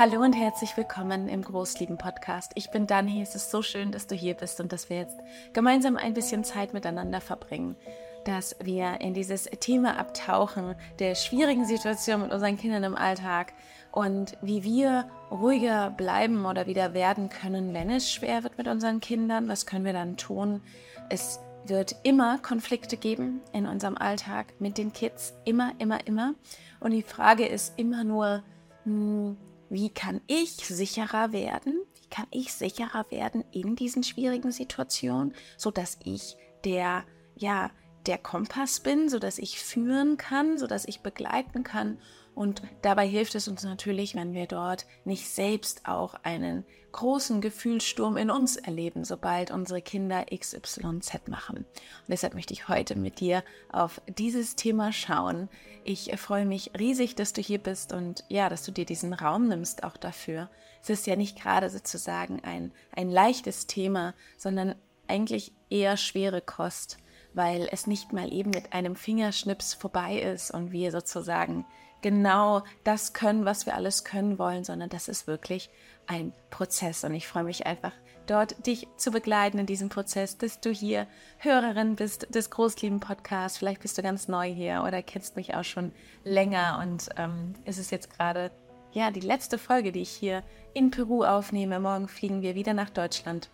Hallo 0.00 0.22
und 0.22 0.32
herzlich 0.32 0.78
willkommen 0.78 1.28
im 1.28 1.42
Großlieben 1.42 1.98
Podcast. 1.98 2.52
Ich 2.54 2.70
bin 2.70 2.86
Dani. 2.86 3.20
Es 3.20 3.34
ist 3.34 3.50
so 3.50 3.60
schön, 3.60 3.92
dass 3.92 4.06
du 4.06 4.14
hier 4.14 4.32
bist 4.32 4.58
und 4.58 4.72
dass 4.72 4.88
wir 4.88 4.96
jetzt 4.96 5.18
gemeinsam 5.52 5.98
ein 5.98 6.14
bisschen 6.14 6.42
Zeit 6.42 6.72
miteinander 6.72 7.20
verbringen, 7.20 7.76
dass 8.24 8.56
wir 8.62 9.02
in 9.02 9.12
dieses 9.12 9.44
Thema 9.44 9.98
abtauchen 9.98 10.74
der 11.00 11.14
schwierigen 11.16 11.66
Situation 11.66 12.22
mit 12.22 12.32
unseren 12.32 12.56
Kindern 12.56 12.82
im 12.84 12.96
Alltag 12.96 13.52
und 13.92 14.38
wie 14.40 14.64
wir 14.64 15.06
ruhiger 15.30 15.90
bleiben 15.90 16.46
oder 16.46 16.66
wieder 16.66 16.94
werden 16.94 17.28
können, 17.28 17.74
wenn 17.74 17.90
es 17.90 18.10
schwer 18.10 18.42
wird 18.42 18.56
mit 18.56 18.68
unseren 18.68 19.00
Kindern. 19.00 19.50
Was 19.50 19.66
können 19.66 19.84
wir 19.84 19.92
dann 19.92 20.16
tun? 20.16 20.62
Es 21.10 21.40
wird 21.66 21.96
immer 22.04 22.38
Konflikte 22.38 22.96
geben 22.96 23.42
in 23.52 23.66
unserem 23.66 23.98
Alltag 23.98 24.46
mit 24.60 24.78
den 24.78 24.94
Kids. 24.94 25.34
Immer, 25.44 25.74
immer, 25.76 26.06
immer. 26.06 26.32
Und 26.80 26.92
die 26.92 27.02
Frage 27.02 27.44
ist 27.44 27.78
immer 27.78 28.02
nur, 28.02 28.42
hm, 28.84 29.36
wie 29.70 29.88
kann 29.88 30.20
ich 30.26 30.50
sicherer 30.50 31.32
werden? 31.32 31.80
Wie 31.94 32.08
kann 32.08 32.26
ich 32.30 32.52
sicherer 32.52 33.06
werden 33.10 33.44
in 33.52 33.76
diesen 33.76 34.02
schwierigen 34.02 34.50
Situationen, 34.50 35.32
so 35.56 35.70
dass 35.70 35.98
ich 36.04 36.36
der, 36.64 37.04
ja, 37.36 37.70
der 38.06 38.18
Kompass 38.18 38.80
bin, 38.80 39.08
so 39.08 39.18
dass 39.18 39.38
ich 39.38 39.60
führen 39.60 40.16
kann, 40.16 40.58
so 40.58 40.66
dass 40.66 40.84
ich 40.84 41.00
begleiten 41.00 41.62
kann 41.62 41.98
und 42.34 42.62
dabei 42.82 43.06
hilft 43.06 43.34
es 43.34 43.48
uns 43.48 43.64
natürlich, 43.64 44.14
wenn 44.14 44.32
wir 44.32 44.46
dort 44.46 44.86
nicht 45.04 45.28
selbst 45.28 45.86
auch 45.86 46.14
einen 46.22 46.64
großen 46.92 47.40
Gefühlssturm 47.40 48.16
in 48.16 48.30
uns 48.30 48.56
erleben, 48.56 49.04
sobald 49.04 49.50
unsere 49.50 49.82
Kinder 49.82 50.24
XYZ 50.24 51.28
machen. 51.28 51.58
Und 51.58 51.66
deshalb 52.08 52.34
möchte 52.34 52.54
ich 52.54 52.68
heute 52.68 52.96
mit 52.96 53.20
dir 53.20 53.44
auf 53.70 54.00
dieses 54.08 54.56
Thema 54.56 54.92
schauen. 54.92 55.48
Ich 55.84 56.10
freue 56.18 56.46
mich 56.46 56.70
riesig, 56.78 57.14
dass 57.14 57.32
du 57.32 57.40
hier 57.40 57.58
bist 57.58 57.92
und 57.92 58.24
ja, 58.28 58.48
dass 58.48 58.64
du 58.64 58.72
dir 58.72 58.86
diesen 58.86 59.12
Raum 59.12 59.48
nimmst 59.48 59.84
auch 59.84 59.96
dafür. 59.96 60.48
Es 60.82 60.90
ist 60.90 61.06
ja 61.06 61.16
nicht 61.16 61.40
gerade 61.40 61.68
sozusagen 61.68 62.40
ein, 62.42 62.72
ein 62.92 63.10
leichtes 63.10 63.66
Thema, 63.66 64.14
sondern 64.36 64.74
eigentlich 65.06 65.52
eher 65.68 65.96
schwere 65.96 66.40
Kost, 66.40 66.96
weil 67.34 67.68
es 67.70 67.86
nicht 67.86 68.12
mal 68.12 68.32
eben 68.32 68.50
mit 68.50 68.72
einem 68.72 68.96
Fingerschnips 68.96 69.74
vorbei 69.74 70.20
ist 70.20 70.50
und 70.50 70.72
wir 70.72 70.90
sozusagen 70.90 71.64
genau 72.02 72.62
das 72.84 73.12
können, 73.12 73.44
was 73.44 73.66
wir 73.66 73.74
alles 73.74 74.04
können 74.04 74.38
wollen, 74.38 74.64
sondern 74.64 74.88
das 74.88 75.08
ist 75.08 75.26
wirklich 75.26 75.70
ein 76.06 76.32
Prozess. 76.50 77.04
Und 77.04 77.14
ich 77.14 77.28
freue 77.28 77.44
mich 77.44 77.66
einfach, 77.66 77.92
dort 78.26 78.66
dich 78.66 78.88
zu 78.96 79.10
begleiten 79.10 79.58
in 79.58 79.66
diesem 79.66 79.88
Prozess, 79.88 80.38
dass 80.38 80.60
du 80.60 80.70
hier 80.70 81.06
Hörerin 81.38 81.96
bist 81.96 82.34
des 82.34 82.50
Großlieben 82.50 83.00
Podcasts. 83.00 83.58
Vielleicht 83.58 83.82
bist 83.82 83.98
du 83.98 84.02
ganz 84.02 84.28
neu 84.28 84.52
hier 84.52 84.84
oder 84.86 85.02
kennst 85.02 85.36
mich 85.36 85.54
auch 85.54 85.64
schon 85.64 85.92
länger. 86.24 86.80
Und 86.82 87.08
ähm, 87.16 87.54
es 87.64 87.78
ist 87.78 87.90
jetzt 87.90 88.16
gerade 88.16 88.50
ja 88.92 89.10
die 89.10 89.20
letzte 89.20 89.58
Folge, 89.58 89.92
die 89.92 90.02
ich 90.02 90.10
hier 90.10 90.42
in 90.74 90.90
Peru 90.90 91.24
aufnehme. 91.24 91.80
Morgen 91.80 92.08
fliegen 92.08 92.42
wir 92.42 92.54
wieder 92.54 92.74
nach 92.74 92.90
Deutschland. 92.90 93.50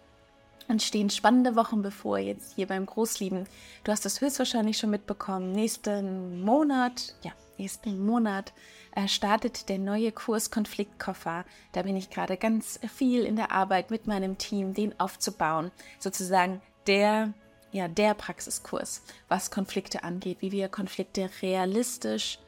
Und 0.68 0.82
stehen 0.82 1.10
spannende 1.10 1.54
Wochen 1.54 1.82
bevor, 1.82 2.18
jetzt 2.18 2.54
hier 2.56 2.66
beim 2.66 2.86
Großlieben. 2.86 3.46
Du 3.84 3.92
hast 3.92 4.04
das 4.04 4.20
höchstwahrscheinlich 4.20 4.78
schon 4.78 4.90
mitbekommen. 4.90 5.52
Nächsten 5.52 6.42
Monat, 6.42 7.14
ja, 7.22 7.30
nächsten 7.56 8.04
Monat 8.04 8.52
äh, 8.96 9.06
startet 9.06 9.68
der 9.68 9.78
neue 9.78 10.10
Kurs 10.10 10.50
Konfliktkoffer. 10.50 11.44
Da 11.72 11.82
bin 11.82 11.96
ich 11.96 12.10
gerade 12.10 12.36
ganz 12.36 12.80
viel 12.94 13.24
in 13.24 13.36
der 13.36 13.52
Arbeit 13.52 13.90
mit 13.90 14.08
meinem 14.08 14.38
Team, 14.38 14.74
den 14.74 14.98
aufzubauen. 14.98 15.70
Sozusagen 16.00 16.60
der, 16.88 17.32
ja, 17.70 17.86
der 17.86 18.14
Praxiskurs, 18.14 19.02
was 19.28 19.52
Konflikte 19.52 20.02
angeht, 20.02 20.38
wie 20.40 20.50
wir 20.50 20.68
Konflikte 20.68 21.30
realistisch 21.42 22.40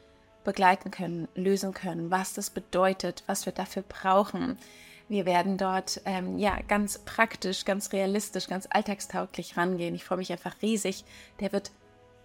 begleiten 0.42 0.90
können, 0.90 1.28
lösen 1.34 1.74
können, 1.74 2.10
was 2.10 2.32
das 2.32 2.50
bedeutet, 2.50 3.22
was 3.26 3.44
wir 3.46 3.52
dafür 3.52 3.82
brauchen. 3.82 4.58
Wir 5.08 5.24
werden 5.24 5.56
dort 5.56 6.00
ähm, 6.04 6.38
ja 6.38 6.58
ganz 6.68 6.98
praktisch, 6.98 7.64
ganz 7.64 7.92
realistisch, 7.92 8.46
ganz 8.46 8.68
alltagstauglich 8.70 9.56
rangehen. 9.56 9.94
Ich 9.94 10.04
freue 10.04 10.18
mich 10.18 10.32
einfach 10.32 10.56
riesig. 10.60 11.04
Der 11.40 11.52
wird 11.52 11.70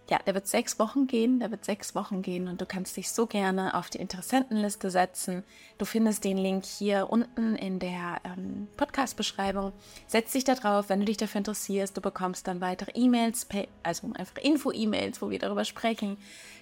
ja, 0.09 0.19
der 0.19 0.33
wird 0.33 0.47
sechs 0.47 0.79
Wochen 0.79 1.07
gehen, 1.07 1.39
der 1.39 1.49
wird 1.49 1.63
sechs 1.63 1.95
Wochen 1.95 2.21
gehen 2.21 2.49
und 2.49 2.59
du 2.59 2.66
kannst 2.66 2.97
dich 2.97 3.09
so 3.09 3.25
gerne 3.25 3.73
auf 3.73 3.89
die 3.89 3.99
Interessentenliste 3.99 4.89
setzen. 4.91 5.44
Du 5.77 5.85
findest 5.85 6.25
den 6.25 6.38
Link 6.38 6.66
hier 6.66 7.09
unten 7.09 7.55
in 7.55 7.79
der 7.79 8.19
ähm, 8.25 8.67
Podcast-Beschreibung. 8.75 9.71
Setz 10.07 10.33
dich 10.33 10.44
da 10.44 10.55
drauf, 10.55 10.89
wenn 10.89 11.00
du 11.00 11.05
dich 11.05 11.17
dafür 11.17 11.39
interessierst. 11.39 11.95
Du 11.95 12.01
bekommst 12.01 12.47
dann 12.47 12.59
weitere 12.59 12.91
E-Mails, 12.95 13.47
also 13.81 14.11
einfach 14.13 14.38
Info-E-Mails, 14.41 15.21
wo 15.21 15.29
wir 15.29 15.39
darüber 15.39 15.63
sprechen. 15.63 16.17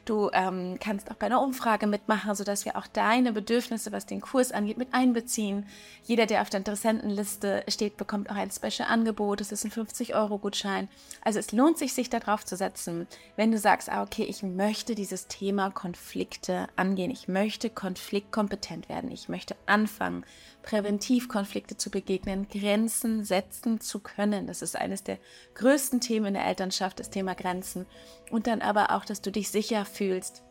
Du 0.06 0.32
ähm, 0.34 0.78
kannst 0.80 1.12
auch 1.12 1.16
bei 1.16 1.28
einer 1.28 1.42
Umfrage 1.42 1.86
mitmachen, 1.86 2.34
sodass 2.34 2.66
wir 2.66 2.76
auch 2.76 2.88
deine 2.88 3.34
Bedürfnisse, 3.34 3.92
was 3.92 4.06
den 4.06 4.22
Kurs 4.22 4.52
angeht, 4.52 4.78
mit 4.78 4.94
einbeziehen. 4.94 5.68
Jeder, 6.04 6.26
der 6.26 6.42
auf 6.42 6.50
der 6.50 6.60
Interessentenliste 6.60 7.64
steht, 7.68 7.98
bekommt 7.98 8.30
auch 8.32 8.36
ein 8.36 8.50
Special-Angebot. 8.50 9.42
Es 9.42 9.52
ist 9.52 9.64
ein 9.64 9.72
50-Euro-Gutschein. 9.72 10.90
Also 11.24 11.40
es 11.40 11.52
lohnt 11.52 11.78
sich, 11.78 11.94
sich 11.94 12.10
da 12.10 12.20
drauf 12.20 12.46
zu 12.46 12.56
setzen, 12.56 13.08
wenn 13.36 13.52
du 13.52 13.60
sagst, 13.60 13.90
ah, 13.92 14.02
okay, 14.02 14.24
ich 14.24 14.42
möchte 14.42 14.96
dieses 14.96 15.28
Thema 15.28 15.70
Konflikte 15.70 16.68
angehen. 16.76 17.12
Ich 17.12 17.28
möchte 17.28 17.70
konfliktkompetent 17.70 18.90
werden. 18.90 19.12
Ich 19.12 19.30
möchte 19.30 19.56
anfangen, 19.68 20.26
präventiv 20.62 21.28
Konflikte 21.28 21.78
zu 21.78 21.90
begegnen, 21.90 22.48
Grenzen 22.48 23.24
setzen 23.24 23.80
zu 23.80 24.00
können. 24.00 24.48
Das 24.48 24.62
ist 24.62 24.76
eines 24.76 25.04
der 25.04 25.18
größten 25.56 26.02
Themen 26.02 26.28
in 26.28 26.34
der 26.36 26.46
Elternschaft, 26.46 27.00
das 27.00 27.10
Thema 27.10 27.36
Grenzen. 27.36 27.86
Und 28.30 28.48
dann 28.48 28.62
aber 28.62 28.92
auch, 28.92 29.06
dass 29.06 29.22
du 29.22 29.32
dich 29.32 29.50
sicher 29.50 29.86
fühlst, 29.86 30.44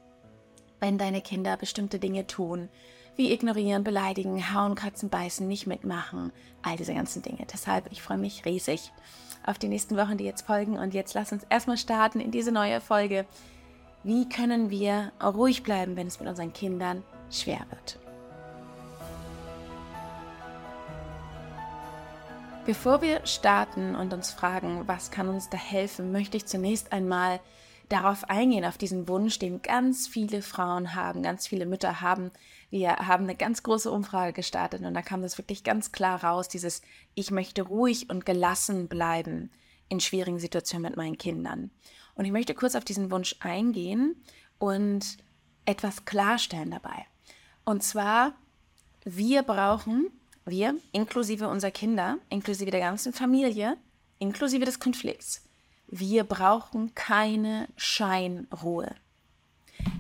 wenn 0.81 0.99
deine 0.99 1.21
Kinder 1.21 1.57
bestimmte 1.57 1.99
Dinge 1.99 2.27
tun, 2.27 2.69
wie 3.17 3.33
ignorieren, 3.33 3.85
beleidigen, 3.85 4.55
hauen, 4.55 4.75
kratzen, 4.75 5.11
beißen, 5.11 5.47
nicht 5.47 5.67
mitmachen, 5.67 6.33
all 6.63 6.77
diese 6.77 6.95
ganzen 6.95 7.23
Dinge. 7.23 7.47
Deshalb, 7.53 7.91
ich 7.93 8.03
freue 8.03 8.19
mich 8.19 8.45
riesig 8.45 8.93
auf 9.45 9.59
die 9.59 9.69
nächsten 9.69 9.97
Wochen, 9.97 10.17
die 10.17 10.25
jetzt 10.25 10.43
folgen. 10.43 10.79
Und 10.79 10.95
jetzt 10.95 11.15
lass 11.15 11.33
uns 11.33 11.45
erstmal 11.51 11.77
starten 11.77 12.21
in 12.21 12.31
diese 12.31 12.53
neue 12.53 12.81
Folge. 12.81 13.27
Wie 14.03 14.29
können 14.29 14.71
wir 14.71 15.13
ruhig 15.23 15.63
bleiben, 15.63 15.97
wenn 15.97 16.07
es 16.07 16.21
mit 16.21 16.29
unseren 16.29 16.53
Kindern 16.53 17.03
schwer 17.31 17.67
wird? 17.71 17.99
Bevor 22.67 23.01
wir 23.01 23.27
starten 23.27 23.95
und 23.95 24.13
uns 24.13 24.31
fragen, 24.31 24.87
was 24.87 25.11
kann 25.11 25.29
uns 25.29 25.49
da 25.49 25.57
helfen, 25.57 26.13
möchte 26.13 26.37
ich 26.37 26.47
zunächst 26.47 26.93
einmal 26.93 27.41
darauf 27.89 28.29
eingehen, 28.29 28.65
auf 28.65 28.79
diesen 28.79 29.09
Wunsch, 29.09 29.39
den 29.39 29.63
ganz 29.63 30.07
viele 30.07 30.43
Frauen 30.43 30.95
haben, 30.95 31.23
ganz 31.23 31.49
viele 31.49 31.67
Mütter 31.67 32.01
haben. 32.01 32.31
Wir 32.69 32.97
haben 32.97 33.25
eine 33.25 33.35
ganz 33.35 33.63
große 33.63 33.91
Umfrage 33.91 34.35
gestartet 34.35 34.83
und 34.83 34.95
da 34.95 35.03
kam 35.03 35.23
das 35.23 35.39
wirklich 35.39 35.65
ganz 35.65 35.91
klar 35.91 36.23
raus, 36.23 36.49
dieses 36.49 36.83
Ich 37.15 37.31
möchte 37.31 37.63
ruhig 37.63 38.11
und 38.11 38.27
gelassen 38.27 38.89
bleiben 38.89 39.51
in 39.89 39.99
schwierigen 39.99 40.39
Situationen 40.39 40.91
mit 40.91 40.97
meinen 40.97 41.19
Kindern. 41.19 41.71
Und 42.15 42.27
ich 42.27 42.33
möchte 42.33 42.55
kurz 42.55 42.75
auf 42.77 42.85
diesen 42.85 43.11
Wunsch 43.11 43.35
eingehen 43.41 44.23
und 44.59 45.17
etwas 45.65 46.05
klarstellen 46.05 46.71
dabei. 46.71 47.07
Und 47.65 47.83
zwar, 47.83 48.35
wir 49.05 49.43
brauchen 49.43 50.11
wir, 50.51 50.77
inklusive 50.93 51.49
unserer 51.49 51.71
Kinder, 51.71 52.19
inklusive 52.29 52.71
der 52.71 52.81
ganzen 52.81 53.13
Familie, 53.13 53.77
inklusive 54.19 54.65
des 54.65 54.79
Konflikts, 54.79 55.43
wir 55.89 56.25
brauchen 56.25 56.95
keine 56.95 57.69
Scheinruhe. 57.77 58.95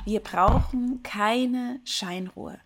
Wir 0.05 0.21
brauchen 0.21 1.03
keine 1.03 1.81
Scheinruhe. 1.85 2.61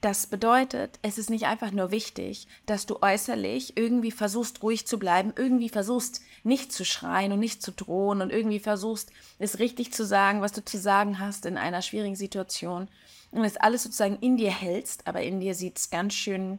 Das 0.00 0.26
bedeutet, 0.26 0.98
es 1.02 1.16
ist 1.16 1.30
nicht 1.30 1.46
einfach 1.46 1.70
nur 1.70 1.90
wichtig, 1.90 2.48
dass 2.66 2.86
du 2.86 3.02
äußerlich 3.02 3.76
irgendwie 3.76 4.10
versuchst, 4.10 4.62
ruhig 4.62 4.86
zu 4.86 4.98
bleiben, 4.98 5.32
irgendwie 5.36 5.68
versuchst, 5.68 6.20
nicht 6.44 6.72
zu 6.72 6.84
schreien 6.84 7.32
und 7.32 7.40
nicht 7.40 7.62
zu 7.62 7.72
drohen 7.72 8.20
und 8.20 8.30
irgendwie 8.30 8.60
versuchst, 8.60 9.10
es 9.38 9.58
richtig 9.58 9.92
zu 9.92 10.04
sagen, 10.04 10.42
was 10.42 10.52
du 10.52 10.64
zu 10.64 10.78
sagen 10.78 11.18
hast 11.18 11.46
in 11.46 11.56
einer 11.56 11.82
schwierigen 11.82 12.16
Situation 12.16 12.88
und 13.30 13.44
es 13.44 13.56
alles 13.56 13.84
sozusagen 13.84 14.18
in 14.20 14.36
dir 14.36 14.50
hältst, 14.50 15.06
aber 15.06 15.22
in 15.22 15.40
dir 15.40 15.54
sieht 15.54 15.78
es 15.78 15.90
ganz 15.90 16.14
schön 16.14 16.58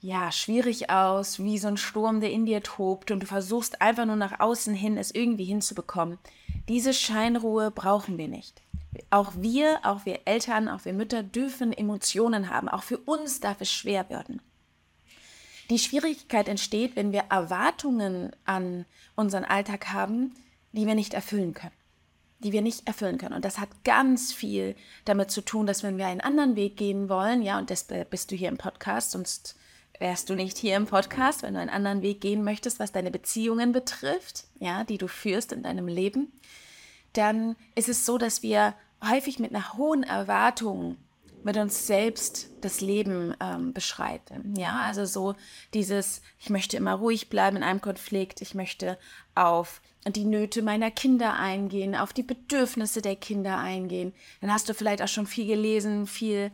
ja, 0.00 0.30
schwierig 0.30 0.90
aus, 0.90 1.40
wie 1.40 1.58
so 1.58 1.68
ein 1.68 1.76
Sturm, 1.76 2.20
der 2.20 2.30
in 2.30 2.46
dir 2.46 2.62
tobt 2.62 3.10
und 3.10 3.20
du 3.20 3.26
versuchst 3.26 3.82
einfach 3.82 4.06
nur 4.06 4.16
nach 4.16 4.38
außen 4.38 4.74
hin 4.74 4.96
es 4.96 5.10
irgendwie 5.10 5.44
hinzubekommen. 5.44 6.18
Diese 6.68 6.94
Scheinruhe 6.94 7.70
brauchen 7.70 8.18
wir 8.18 8.28
nicht. 8.28 8.62
Auch 9.10 9.32
wir, 9.36 9.80
auch 9.82 10.06
wir 10.06 10.20
Eltern, 10.24 10.68
auch 10.68 10.84
wir 10.84 10.92
Mütter 10.92 11.22
dürfen 11.22 11.72
Emotionen 11.72 12.48
haben. 12.48 12.68
Auch 12.68 12.82
für 12.82 12.98
uns 12.98 13.40
darf 13.40 13.60
es 13.60 13.70
schwer 13.70 14.08
werden. 14.08 14.40
Die 15.70 15.78
Schwierigkeit 15.78 16.48
entsteht, 16.48 16.96
wenn 16.96 17.12
wir 17.12 17.24
Erwartungen 17.28 18.30
an 18.44 18.86
unseren 19.16 19.44
Alltag 19.44 19.92
haben, 19.92 20.34
die 20.72 20.86
wir 20.86 20.94
nicht 20.94 21.12
erfüllen 21.12 21.54
können. 21.54 21.72
Die 22.38 22.52
wir 22.52 22.62
nicht 22.62 22.86
erfüllen 22.86 23.18
können. 23.18 23.34
Und 23.34 23.44
das 23.44 23.58
hat 23.58 23.68
ganz 23.84 24.32
viel 24.32 24.76
damit 25.04 25.30
zu 25.30 25.42
tun, 25.42 25.66
dass 25.66 25.82
wenn 25.82 25.98
wir 25.98 26.06
einen 26.06 26.20
anderen 26.20 26.56
Weg 26.56 26.76
gehen 26.76 27.08
wollen, 27.08 27.42
ja, 27.42 27.58
und 27.58 27.68
das 27.70 27.86
bist 28.08 28.30
du 28.30 28.36
hier 28.36 28.48
im 28.48 28.58
Podcast, 28.58 29.10
sonst 29.10 29.56
wärst 29.98 30.30
du 30.30 30.34
nicht 30.34 30.58
hier 30.58 30.76
im 30.76 30.86
Podcast, 30.86 31.42
wenn 31.42 31.54
du 31.54 31.60
einen 31.60 31.70
anderen 31.70 32.02
Weg 32.02 32.20
gehen 32.20 32.44
möchtest, 32.44 32.78
was 32.78 32.92
deine 32.92 33.10
Beziehungen 33.10 33.72
betrifft, 33.72 34.44
ja, 34.58 34.84
die 34.84 34.98
du 34.98 35.08
führst 35.08 35.52
in 35.52 35.62
deinem 35.62 35.88
Leben, 35.88 36.32
dann 37.12 37.56
ist 37.74 37.88
es 37.88 38.06
so, 38.06 38.18
dass 38.18 38.42
wir 38.42 38.74
häufig 39.02 39.38
mit 39.38 39.54
einer 39.54 39.74
hohen 39.74 40.02
Erwartung 40.02 40.96
mit 41.44 41.56
uns 41.56 41.86
selbst 41.86 42.50
das 42.60 42.80
Leben 42.80 43.34
ähm, 43.40 43.72
beschreiten. 43.72 44.54
Ja, 44.56 44.80
also 44.80 45.04
so 45.04 45.34
dieses, 45.72 46.20
ich 46.38 46.50
möchte 46.50 46.76
immer 46.76 46.94
ruhig 46.94 47.30
bleiben 47.30 47.56
in 47.56 47.62
einem 47.62 47.80
Konflikt, 47.80 48.42
ich 48.42 48.54
möchte 48.54 48.98
auf 49.34 49.80
die 50.06 50.24
Nöte 50.24 50.62
meiner 50.62 50.90
Kinder 50.90 51.34
eingehen, 51.34 51.94
auf 51.94 52.12
die 52.12 52.22
Bedürfnisse 52.22 53.02
der 53.02 53.16
Kinder 53.16 53.58
eingehen. 53.58 54.12
Dann 54.40 54.52
hast 54.52 54.68
du 54.68 54.74
vielleicht 54.74 55.02
auch 55.02 55.08
schon 55.08 55.26
viel 55.26 55.46
gelesen, 55.46 56.06
viel, 56.06 56.50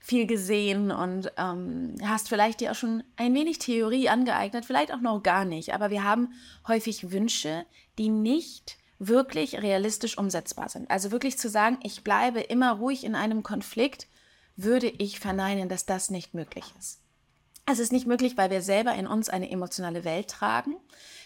viel 0.00 0.26
gesehen 0.26 0.90
und 0.90 1.30
ähm, 1.36 1.94
hast 2.02 2.30
vielleicht 2.30 2.60
dir 2.60 2.72
auch 2.72 2.76
schon 2.76 3.04
ein 3.16 3.34
wenig 3.34 3.58
Theorie 3.58 4.08
angeeignet, 4.08 4.64
vielleicht 4.64 4.92
auch 4.92 5.00
noch 5.00 5.22
gar 5.22 5.44
nicht. 5.44 5.74
Aber 5.74 5.90
wir 5.90 6.02
haben 6.02 6.32
häufig 6.66 7.12
Wünsche, 7.12 7.66
die 7.98 8.08
nicht 8.08 8.78
wirklich 8.98 9.60
realistisch 9.60 10.18
umsetzbar 10.18 10.68
sind. 10.68 10.90
Also 10.90 11.12
wirklich 11.12 11.38
zu 11.38 11.48
sagen, 11.48 11.78
ich 11.82 12.02
bleibe 12.02 12.40
immer 12.40 12.72
ruhig 12.72 13.04
in 13.04 13.14
einem 13.14 13.42
Konflikt, 13.42 14.08
würde 14.56 14.88
ich 14.88 15.20
verneinen, 15.20 15.68
dass 15.68 15.86
das 15.86 16.10
nicht 16.10 16.34
möglich 16.34 16.64
ist. 16.78 17.00
Es 17.66 17.78
ist 17.78 17.92
nicht 17.92 18.06
möglich, 18.06 18.36
weil 18.36 18.50
wir 18.50 18.62
selber 18.62 18.94
in 18.94 19.06
uns 19.06 19.28
eine 19.28 19.50
emotionale 19.50 20.04
Welt 20.04 20.28
tragen. 20.28 20.76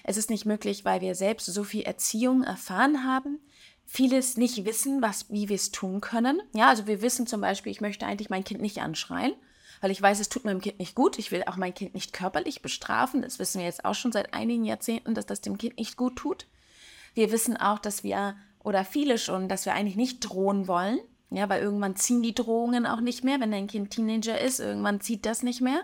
Es 0.02 0.16
ist 0.16 0.30
nicht 0.30 0.44
möglich, 0.44 0.84
weil 0.84 1.00
wir 1.00 1.14
selbst 1.14 1.46
so 1.46 1.64
viel 1.64 1.82
Erziehung 1.82 2.42
erfahren 2.42 3.04
haben, 3.04 3.40
vieles 3.86 4.36
nicht 4.36 4.64
wissen, 4.64 5.02
was, 5.02 5.30
wie 5.30 5.48
wir 5.48 5.56
es 5.56 5.70
tun 5.70 6.00
können. 6.00 6.40
Ja, 6.52 6.68
also 6.68 6.86
wir 6.86 7.02
wissen 7.02 7.26
zum 7.26 7.40
Beispiel, 7.40 7.72
ich 7.72 7.80
möchte 7.80 8.06
eigentlich 8.06 8.30
mein 8.30 8.44
Kind 8.44 8.60
nicht 8.60 8.78
anschreien, 8.78 9.34
weil 9.80 9.90
ich 9.90 10.00
weiß, 10.00 10.20
es 10.20 10.28
tut 10.28 10.44
meinem 10.44 10.60
Kind 10.60 10.78
nicht 10.78 10.94
gut. 10.94 11.18
Ich 11.18 11.30
will 11.30 11.44
auch 11.46 11.56
mein 11.56 11.74
Kind 11.74 11.94
nicht 11.94 12.12
körperlich 12.12 12.62
bestrafen. 12.62 13.22
Das 13.22 13.38
wissen 13.38 13.58
wir 13.58 13.66
jetzt 13.66 13.84
auch 13.84 13.94
schon 13.94 14.12
seit 14.12 14.34
einigen 14.34 14.64
Jahrzehnten, 14.64 15.14
dass 15.14 15.26
das 15.26 15.40
dem 15.40 15.58
Kind 15.58 15.78
nicht 15.78 15.96
gut 15.96 16.16
tut. 16.16 16.46
Wir 17.14 17.30
wissen 17.30 17.56
auch, 17.56 17.78
dass 17.78 18.02
wir, 18.02 18.36
oder 18.62 18.84
viele 18.84 19.18
schon, 19.18 19.48
dass 19.48 19.66
wir 19.66 19.74
eigentlich 19.74 19.96
nicht 19.96 20.20
drohen 20.20 20.66
wollen. 20.66 20.98
Ja, 21.30 21.48
weil 21.48 21.62
irgendwann 21.62 21.96
ziehen 21.96 22.22
die 22.22 22.34
Drohungen 22.34 22.86
auch 22.86 23.00
nicht 23.00 23.24
mehr, 23.24 23.40
wenn 23.40 23.50
dein 23.50 23.66
Kind 23.66 23.90
Teenager 23.90 24.40
ist, 24.40 24.60
irgendwann 24.60 25.00
zieht 25.00 25.26
das 25.26 25.42
nicht 25.42 25.60
mehr. 25.60 25.82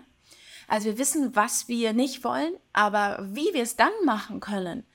Also 0.67 0.85
wir 0.85 0.97
wissen, 0.97 1.35
was 1.35 1.67
wir 1.67 1.91
nicht 1.91 2.23
wollen, 2.23 2.53
aber 2.71 3.19
wie 3.29 3.53
wir 3.53 3.63
es 3.63 3.75
dann 3.75 3.91
machen 4.05 4.39
können, 4.39 4.85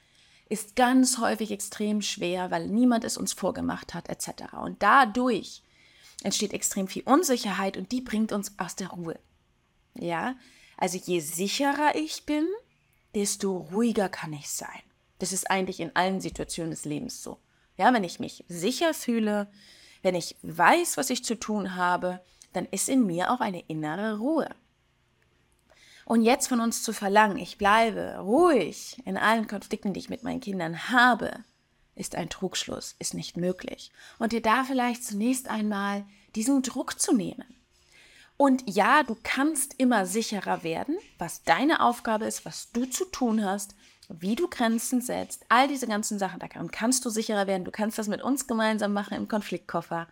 ist 0.48 0.76
ganz 0.76 1.18
häufig 1.18 1.50
extrem 1.50 2.02
schwer, 2.02 2.50
weil 2.50 2.68
niemand 2.68 3.04
es 3.04 3.16
uns 3.16 3.32
vorgemacht 3.32 3.94
hat, 3.94 4.08
etc. 4.08 4.54
Und 4.62 4.82
dadurch 4.82 5.62
entsteht 6.22 6.52
extrem 6.52 6.88
viel 6.88 7.02
Unsicherheit 7.02 7.76
und 7.76 7.92
die 7.92 8.00
bringt 8.00 8.32
uns 8.32 8.52
aus 8.58 8.76
der 8.76 8.88
Ruhe. 8.88 9.18
Ja, 9.94 10.36
also 10.76 10.98
je 10.98 11.20
sicherer 11.20 11.94
ich 11.94 12.24
bin, 12.26 12.46
desto 13.14 13.56
ruhiger 13.56 14.08
kann 14.08 14.32
ich 14.32 14.48
sein. 14.48 14.82
Das 15.18 15.32
ist 15.32 15.50
eigentlich 15.50 15.80
in 15.80 15.94
allen 15.96 16.20
Situationen 16.20 16.70
des 16.70 16.84
Lebens 16.84 17.22
so. 17.22 17.38
Ja, 17.76 17.92
wenn 17.92 18.04
ich 18.04 18.20
mich 18.20 18.44
sicher 18.48 18.94
fühle, 18.94 19.50
wenn 20.02 20.14
ich 20.14 20.36
weiß, 20.42 20.96
was 20.96 21.10
ich 21.10 21.24
zu 21.24 21.38
tun 21.38 21.74
habe, 21.74 22.20
dann 22.52 22.66
ist 22.66 22.88
in 22.88 23.06
mir 23.06 23.30
auch 23.30 23.40
eine 23.40 23.60
innere 23.66 24.18
Ruhe. 24.18 24.48
Und 26.06 26.22
jetzt 26.22 26.46
von 26.46 26.60
uns 26.60 26.84
zu 26.84 26.92
verlangen, 26.92 27.36
ich 27.36 27.58
bleibe 27.58 28.18
ruhig 28.20 29.02
in 29.04 29.16
allen 29.16 29.48
Konflikten, 29.48 29.92
die 29.92 29.98
ich 29.98 30.08
mit 30.08 30.22
meinen 30.22 30.40
Kindern 30.40 30.88
habe, 30.88 31.32
ist 31.96 32.14
ein 32.14 32.30
Trugschluss, 32.30 32.94
ist 33.00 33.12
nicht 33.12 33.36
möglich. 33.36 33.90
Und 34.20 34.30
dir 34.30 34.40
da 34.40 34.62
vielleicht 34.62 35.02
zunächst 35.02 35.48
einmal 35.48 36.04
diesen 36.36 36.62
Druck 36.62 37.00
zu 37.00 37.12
nehmen. 37.12 37.44
Und 38.36 38.62
ja, 38.72 39.02
du 39.02 39.16
kannst 39.24 39.74
immer 39.78 40.06
sicherer 40.06 40.62
werden, 40.62 40.96
was 41.18 41.42
deine 41.42 41.80
Aufgabe 41.80 42.26
ist, 42.26 42.44
was 42.44 42.70
du 42.70 42.84
zu 42.84 43.06
tun 43.06 43.44
hast, 43.44 43.74
wie 44.08 44.36
du 44.36 44.46
Grenzen 44.46 45.00
setzt, 45.00 45.44
all 45.48 45.66
diese 45.66 45.88
ganzen 45.88 46.20
Sachen, 46.20 46.38
da 46.38 46.46
kannst 46.46 47.04
du 47.04 47.10
sicherer 47.10 47.48
werden. 47.48 47.64
Du 47.64 47.72
kannst 47.72 47.98
das 47.98 48.06
mit 48.06 48.22
uns 48.22 48.46
gemeinsam 48.46 48.92
machen 48.92 49.16
im 49.16 49.26
Konfliktkoffer. 49.26 50.06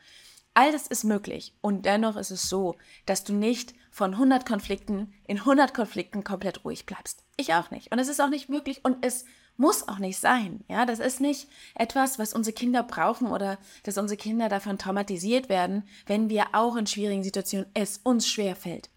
All 0.54 0.70
das 0.70 0.86
ist 0.86 1.04
möglich. 1.04 1.52
Und 1.60 1.84
dennoch 1.84 2.16
ist 2.16 2.30
es 2.30 2.48
so, 2.48 2.76
dass 3.06 3.24
du 3.24 3.32
nicht 3.32 3.74
von 3.90 4.12
100 4.12 4.46
Konflikten 4.46 5.12
in 5.26 5.38
100 5.38 5.74
Konflikten 5.74 6.24
komplett 6.24 6.64
ruhig 6.64 6.86
bleibst. 6.86 7.24
Ich 7.36 7.54
auch 7.54 7.70
nicht. 7.70 7.92
Und 7.92 7.98
es 7.98 8.08
ist 8.08 8.20
auch 8.20 8.28
nicht 8.28 8.48
möglich 8.48 8.80
und 8.84 9.04
es 9.04 9.24
muss 9.56 9.88
auch 9.88 9.98
nicht 9.98 10.18
sein. 10.18 10.64
Ja, 10.68 10.86
das 10.86 10.98
ist 10.98 11.20
nicht 11.20 11.48
etwas, 11.74 12.18
was 12.18 12.34
unsere 12.34 12.54
Kinder 12.54 12.82
brauchen 12.82 13.28
oder 13.28 13.58
dass 13.82 13.98
unsere 13.98 14.16
Kinder 14.16 14.48
davon 14.48 14.78
traumatisiert 14.78 15.48
werden, 15.48 15.84
wenn 16.06 16.28
wir 16.28 16.46
auch 16.54 16.76
in 16.76 16.86
schwierigen 16.86 17.22
Situationen 17.22 17.66
es 17.74 17.98
uns 17.98 18.28
schwer 18.28 18.56
fällt. 18.56 18.90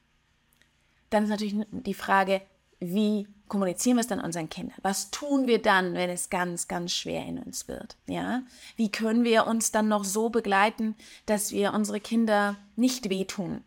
Dann 1.09 1.24
ist 1.24 1.30
natürlich 1.30 1.56
die 1.71 1.94
Frage, 1.94 2.42
wie 2.80 3.27
kommunizieren 3.47 3.97
wir 3.97 4.01
es 4.01 4.07
dann 4.07 4.19
unseren 4.19 4.49
Kindern? 4.49 4.77
Was 4.81 5.11
tun 5.11 5.47
wir 5.47 5.61
dann, 5.61 5.94
wenn 5.94 6.09
es 6.09 6.29
ganz, 6.29 6.67
ganz 6.67 6.94
schwer 6.94 7.25
in 7.25 7.39
uns 7.39 7.67
wird? 7.67 7.97
Ja? 8.07 8.44
Wie 8.75 8.91
können 8.91 9.23
wir 9.23 9.47
uns 9.47 9.71
dann 9.71 9.88
noch 9.88 10.03
so 10.03 10.29
begleiten, 10.29 10.95
dass 11.25 11.51
wir 11.51 11.73
unsere 11.73 11.99
Kinder 11.99 12.55
nicht 12.75 13.09
wehtun? 13.09 13.63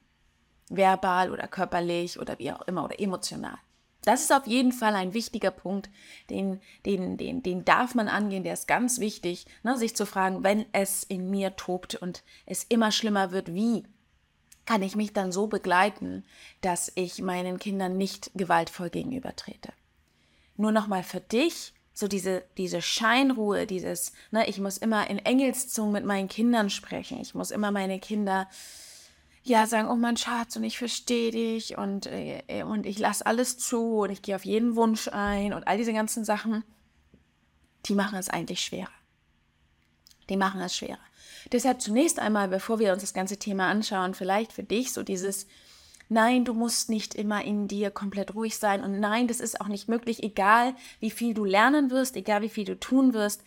Verbal 0.68 1.32
oder 1.32 1.48
körperlich 1.48 2.18
oder 2.18 2.38
wie 2.38 2.52
auch 2.52 2.62
immer 2.62 2.84
oder 2.84 3.00
emotional. 3.00 3.58
Das 4.02 4.22
ist 4.22 4.32
auf 4.32 4.46
jeden 4.46 4.72
Fall 4.72 4.94
ein 4.94 5.12
wichtiger 5.12 5.50
Punkt, 5.50 5.90
den, 6.30 6.60
den, 6.86 7.18
den, 7.18 7.42
den 7.42 7.64
darf 7.64 7.94
man 7.94 8.08
angehen, 8.08 8.44
der 8.44 8.54
ist 8.54 8.66
ganz 8.66 8.98
wichtig, 8.98 9.44
ne, 9.62 9.76
sich 9.76 9.94
zu 9.94 10.06
fragen, 10.06 10.42
wenn 10.42 10.64
es 10.72 11.02
in 11.02 11.28
mir 11.30 11.56
tobt 11.56 11.96
und 11.96 12.22
es 12.46 12.64
immer 12.64 12.92
schlimmer 12.92 13.30
wird, 13.30 13.52
wie 13.52 13.84
kann 14.66 14.82
ich 14.82 14.96
mich 14.96 15.12
dann 15.12 15.32
so 15.32 15.46
begleiten, 15.46 16.24
dass 16.60 16.92
ich 16.94 17.20
meinen 17.22 17.58
Kindern 17.58 17.96
nicht 17.96 18.30
gewaltvoll 18.34 18.90
gegenübertrete. 18.90 19.72
Nur 20.56 20.72
nochmal 20.72 21.02
für 21.02 21.20
dich, 21.20 21.72
so 21.92 22.08
diese, 22.08 22.44
diese 22.56 22.82
Scheinruhe, 22.82 23.66
dieses, 23.66 24.12
ne, 24.30 24.48
ich 24.48 24.58
muss 24.58 24.78
immer 24.78 25.08
in 25.10 25.18
Engelszungen 25.18 25.92
mit 25.92 26.04
meinen 26.04 26.28
Kindern 26.28 26.70
sprechen, 26.70 27.20
ich 27.20 27.34
muss 27.34 27.50
immer 27.50 27.70
meine 27.70 27.98
Kinder 27.98 28.48
ja 29.42 29.66
sagen, 29.66 29.88
oh 29.88 29.96
mein 29.96 30.16
Schatz 30.16 30.56
und 30.56 30.64
ich 30.64 30.78
verstehe 30.78 31.30
dich 31.30 31.78
und, 31.78 32.06
äh, 32.06 32.62
und 32.62 32.86
ich 32.86 32.98
lasse 32.98 33.24
alles 33.24 33.58
zu 33.58 34.00
und 34.00 34.10
ich 34.10 34.22
gehe 34.22 34.36
auf 34.36 34.44
jeden 34.44 34.76
Wunsch 34.76 35.08
ein 35.08 35.52
und 35.52 35.66
all 35.66 35.78
diese 35.78 35.92
ganzen 35.92 36.24
Sachen, 36.24 36.62
die 37.86 37.94
machen 37.94 38.18
es 38.18 38.28
eigentlich 38.28 38.60
schwerer. 38.62 38.90
Die 40.28 40.36
machen 40.36 40.60
es 40.60 40.76
schwerer. 40.76 40.98
Deshalb 41.52 41.80
zunächst 41.80 42.18
einmal, 42.18 42.48
bevor 42.48 42.78
wir 42.78 42.92
uns 42.92 43.02
das 43.02 43.14
ganze 43.14 43.38
Thema 43.38 43.68
anschauen, 43.68 44.14
vielleicht 44.14 44.52
für 44.52 44.62
dich 44.62 44.92
so 44.92 45.02
dieses, 45.02 45.46
nein, 46.08 46.44
du 46.44 46.54
musst 46.54 46.90
nicht 46.90 47.14
immer 47.14 47.44
in 47.44 47.68
dir 47.68 47.90
komplett 47.90 48.34
ruhig 48.34 48.58
sein 48.58 48.82
und 48.82 49.00
nein, 49.00 49.28
das 49.28 49.40
ist 49.40 49.60
auch 49.60 49.68
nicht 49.68 49.88
möglich, 49.88 50.22
egal 50.22 50.74
wie 50.98 51.10
viel 51.10 51.34
du 51.34 51.44
lernen 51.44 51.90
wirst, 51.90 52.16
egal 52.16 52.42
wie 52.42 52.48
viel 52.48 52.64
du 52.64 52.78
tun 52.78 53.14
wirst. 53.14 53.42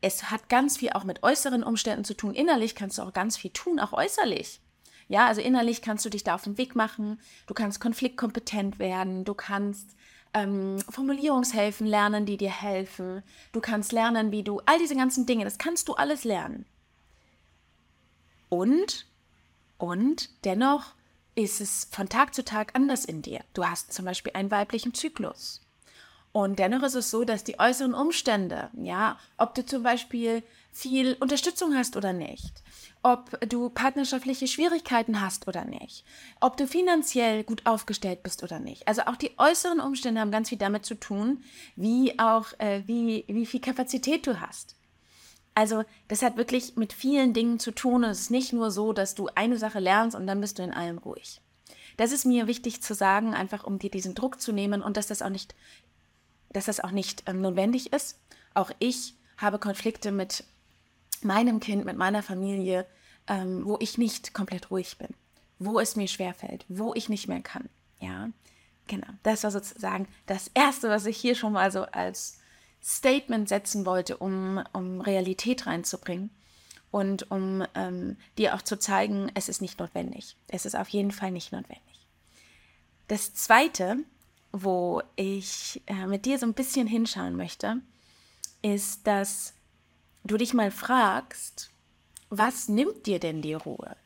Es 0.00 0.30
hat 0.30 0.48
ganz 0.48 0.76
viel 0.76 0.90
auch 0.90 1.04
mit 1.04 1.22
äußeren 1.22 1.62
Umständen 1.62 2.04
zu 2.04 2.14
tun. 2.14 2.34
Innerlich 2.34 2.74
kannst 2.74 2.98
du 2.98 3.02
auch 3.02 3.12
ganz 3.12 3.36
viel 3.36 3.50
tun, 3.50 3.80
auch 3.80 3.92
äußerlich. 3.92 4.60
Ja, 5.08 5.26
also 5.26 5.40
innerlich 5.40 5.80
kannst 5.80 6.04
du 6.04 6.10
dich 6.10 6.22
da 6.22 6.34
auf 6.34 6.44
den 6.44 6.58
Weg 6.58 6.76
machen, 6.76 7.18
du 7.46 7.54
kannst 7.54 7.80
konfliktkompetent 7.80 8.78
werden, 8.78 9.24
du 9.24 9.32
kannst 9.32 9.96
ähm, 10.34 10.78
Formulierungshilfen 10.90 11.86
lernen, 11.86 12.26
die 12.26 12.36
dir 12.36 12.50
helfen, 12.50 13.22
du 13.52 13.60
kannst 13.60 13.92
lernen, 13.92 14.30
wie 14.32 14.42
du, 14.42 14.60
all 14.66 14.78
diese 14.78 14.94
ganzen 14.94 15.24
Dinge, 15.24 15.44
das 15.44 15.56
kannst 15.56 15.88
du 15.88 15.94
alles 15.94 16.24
lernen. 16.24 16.66
Und, 18.48 19.06
und 19.78 20.30
dennoch 20.44 20.94
ist 21.34 21.60
es 21.60 21.88
von 21.90 22.08
Tag 22.08 22.34
zu 22.34 22.44
Tag 22.44 22.74
anders 22.74 23.04
in 23.04 23.22
dir. 23.22 23.40
Du 23.54 23.64
hast 23.64 23.92
zum 23.92 24.04
Beispiel 24.04 24.32
einen 24.34 24.50
weiblichen 24.50 24.94
Zyklus. 24.94 25.60
Und 26.32 26.58
dennoch 26.58 26.82
ist 26.82 26.94
es 26.94 27.10
so, 27.10 27.24
dass 27.24 27.44
die 27.44 27.58
äußeren 27.58 27.94
Umstände, 27.94 28.70
ja, 28.74 29.18
ob 29.38 29.54
du 29.54 29.64
zum 29.64 29.82
Beispiel 29.82 30.42
viel 30.72 31.16
Unterstützung 31.20 31.74
hast 31.74 31.96
oder 31.96 32.12
nicht, 32.12 32.62
ob 33.02 33.40
du 33.48 33.70
partnerschaftliche 33.70 34.46
Schwierigkeiten 34.46 35.20
hast 35.20 35.48
oder 35.48 35.64
nicht, 35.64 36.04
ob 36.40 36.56
du 36.56 36.66
finanziell 36.66 37.44
gut 37.44 37.66
aufgestellt 37.66 38.22
bist 38.22 38.42
oder 38.42 38.60
nicht. 38.60 38.86
Also 38.86 39.02
auch 39.02 39.16
die 39.16 39.32
äußeren 39.38 39.80
Umstände 39.80 40.20
haben 40.20 40.30
ganz 40.30 40.50
viel 40.50 40.58
damit 40.58 40.84
zu 40.84 40.94
tun, 40.94 41.42
wie 41.76 42.18
auch 42.18 42.46
äh, 42.58 42.82
wie, 42.86 43.24
wie 43.26 43.46
viel 43.46 43.60
Kapazität 43.60 44.26
du 44.26 44.40
hast. 44.40 44.77
Also 45.58 45.82
das 46.06 46.22
hat 46.22 46.36
wirklich 46.36 46.76
mit 46.76 46.92
vielen 46.92 47.34
Dingen 47.34 47.58
zu 47.58 47.72
tun. 47.72 48.04
Es 48.04 48.20
ist 48.20 48.30
nicht 48.30 48.52
nur 48.52 48.70
so, 48.70 48.92
dass 48.92 49.16
du 49.16 49.28
eine 49.34 49.58
Sache 49.58 49.80
lernst 49.80 50.16
und 50.16 50.24
dann 50.28 50.40
bist 50.40 50.60
du 50.60 50.62
in 50.62 50.72
allem 50.72 50.98
ruhig. 50.98 51.40
Das 51.96 52.12
ist 52.12 52.24
mir 52.24 52.46
wichtig 52.46 52.80
zu 52.80 52.94
sagen, 52.94 53.34
einfach 53.34 53.64
um 53.64 53.80
dir 53.80 53.90
diesen 53.90 54.14
Druck 54.14 54.40
zu 54.40 54.52
nehmen 54.52 54.82
und 54.82 54.96
dass 54.96 55.08
das 55.08 55.20
auch 55.20 55.30
nicht, 55.30 55.56
dass 56.50 56.66
das 56.66 56.78
auch 56.78 56.92
nicht 56.92 57.24
ähm, 57.26 57.40
notwendig 57.40 57.92
ist. 57.92 58.20
Auch 58.54 58.70
ich 58.78 59.16
habe 59.36 59.58
Konflikte 59.58 60.12
mit 60.12 60.44
meinem 61.22 61.58
Kind, 61.58 61.84
mit 61.84 61.96
meiner 61.96 62.22
Familie, 62.22 62.86
ähm, 63.26 63.64
wo 63.64 63.78
ich 63.80 63.98
nicht 63.98 64.34
komplett 64.34 64.70
ruhig 64.70 64.96
bin, 64.96 65.08
wo 65.58 65.80
es 65.80 65.96
mir 65.96 66.06
schwerfällt, 66.06 66.66
wo 66.68 66.94
ich 66.94 67.08
nicht 67.08 67.26
mehr 67.26 67.42
kann. 67.42 67.68
Ja, 67.98 68.28
genau. 68.86 69.08
Das 69.24 69.42
war 69.42 69.50
sozusagen 69.50 70.06
das 70.26 70.52
Erste, 70.54 70.88
was 70.88 71.04
ich 71.04 71.16
hier 71.16 71.34
schon 71.34 71.52
mal 71.52 71.72
so 71.72 71.82
als 71.82 72.38
Statement 72.82 73.48
setzen 73.48 73.86
wollte, 73.86 74.16
um, 74.16 74.62
um 74.72 75.00
Realität 75.00 75.66
reinzubringen 75.66 76.30
und 76.90 77.30
um 77.30 77.64
ähm, 77.74 78.16
dir 78.38 78.54
auch 78.54 78.62
zu 78.62 78.78
zeigen, 78.78 79.30
es 79.34 79.48
ist 79.48 79.60
nicht 79.60 79.78
notwendig. 79.78 80.36
Es 80.48 80.64
ist 80.64 80.74
auf 80.74 80.88
jeden 80.88 81.10
Fall 81.10 81.30
nicht 81.30 81.52
notwendig. 81.52 82.06
Das 83.08 83.34
Zweite, 83.34 83.98
wo 84.52 85.02
ich 85.16 85.82
äh, 85.86 86.06
mit 86.06 86.24
dir 86.24 86.38
so 86.38 86.46
ein 86.46 86.54
bisschen 86.54 86.86
hinschauen 86.86 87.36
möchte, 87.36 87.80
ist, 88.62 89.06
dass 89.06 89.54
du 90.24 90.36
dich 90.36 90.54
mal 90.54 90.70
fragst, 90.70 91.70
was 92.30 92.68
nimmt 92.68 93.06
dir 93.06 93.18
denn 93.18 93.42
die 93.42 93.54
Ruhe? 93.54 93.96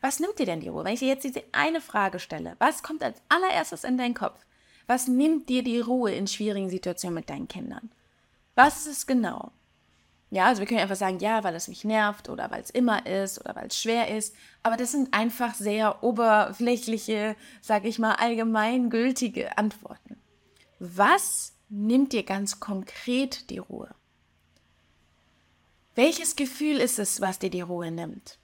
Was 0.00 0.20
nimmt 0.20 0.38
dir 0.38 0.46
denn 0.46 0.60
die 0.60 0.68
Ruhe? 0.68 0.84
Wenn 0.84 0.94
ich 0.94 1.00
dir 1.00 1.08
jetzt 1.08 1.24
diese 1.24 1.44
eine 1.52 1.80
Frage 1.80 2.18
stelle, 2.18 2.56
was 2.58 2.82
kommt 2.82 3.02
als 3.02 3.20
allererstes 3.28 3.84
in 3.84 3.98
deinen 3.98 4.14
Kopf? 4.14 4.44
Was 4.86 5.08
nimmt 5.08 5.48
dir 5.48 5.62
die 5.62 5.80
Ruhe 5.80 6.12
in 6.12 6.26
schwierigen 6.26 6.70
Situationen 6.70 7.14
mit 7.14 7.30
deinen 7.30 7.48
Kindern? 7.48 7.90
Was 8.54 8.86
ist 8.86 8.98
es 8.98 9.06
genau? 9.06 9.52
Ja, 10.30 10.46
also 10.46 10.60
wir 10.60 10.66
können 10.66 10.80
einfach 10.80 10.96
sagen, 10.96 11.18
ja, 11.18 11.44
weil 11.44 11.54
es 11.54 11.68
mich 11.68 11.84
nervt 11.84 12.30
oder 12.30 12.50
weil 12.50 12.62
es 12.62 12.70
immer 12.70 13.04
ist 13.04 13.38
oder 13.38 13.54
weil 13.54 13.66
es 13.66 13.78
schwer 13.78 14.16
ist. 14.16 14.34
Aber 14.62 14.78
das 14.78 14.92
sind 14.92 15.12
einfach 15.12 15.54
sehr 15.54 16.02
oberflächliche, 16.02 17.36
sag 17.60 17.84
ich 17.84 17.98
mal, 17.98 18.14
allgemeingültige 18.14 19.58
Antworten. 19.58 20.16
Was 20.78 21.52
nimmt 21.68 22.14
dir 22.14 22.22
ganz 22.22 22.60
konkret 22.60 23.50
die 23.50 23.58
Ruhe? 23.58 23.94
Welches 25.94 26.34
Gefühl 26.34 26.78
ist 26.78 26.98
es, 26.98 27.20
was 27.20 27.38
dir 27.38 27.50
die 27.50 27.60
Ruhe 27.60 27.90
nimmt? 27.90 28.38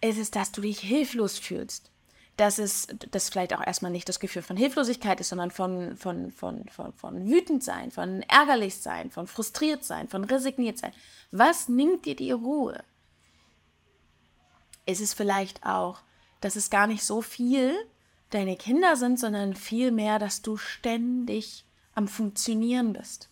Ist 0.00 0.18
es, 0.18 0.32
dass 0.32 0.50
du 0.50 0.60
dich 0.60 0.80
hilflos 0.80 1.38
fühlst? 1.38 1.92
Dass 2.38 2.58
es 2.58 2.86
das 3.10 3.28
vielleicht 3.28 3.52
auch 3.52 3.66
erstmal 3.66 3.90
nicht 3.90 4.08
das 4.08 4.20
Gefühl 4.20 4.42
von 4.42 4.56
Hilflosigkeit 4.56 5.20
ist, 5.20 5.28
sondern 5.28 5.50
von, 5.50 5.96
von, 5.96 6.30
von, 6.30 6.66
von, 6.70 6.94
von 6.94 7.28
wütend 7.28 7.62
sein, 7.62 7.90
von 7.90 8.22
ärgerlich 8.22 8.76
sein, 8.76 9.10
von 9.10 9.26
frustriert 9.26 9.84
sein, 9.84 10.08
von 10.08 10.24
resigniert 10.24 10.78
sein. 10.78 10.92
Was 11.30 11.68
nimmt 11.68 12.06
dir 12.06 12.16
die 12.16 12.32
Ruhe? 12.32 12.82
Ist 14.86 15.02
es 15.02 15.12
vielleicht 15.12 15.66
auch, 15.66 16.00
dass 16.40 16.56
es 16.56 16.70
gar 16.70 16.86
nicht 16.86 17.04
so 17.04 17.20
viel 17.20 17.76
deine 18.30 18.56
Kinder 18.56 18.96
sind, 18.96 19.20
sondern 19.20 19.54
vielmehr, 19.54 20.18
dass 20.18 20.40
du 20.40 20.56
ständig 20.56 21.66
am 21.94 22.08
Funktionieren 22.08 22.94
bist? 22.94 23.28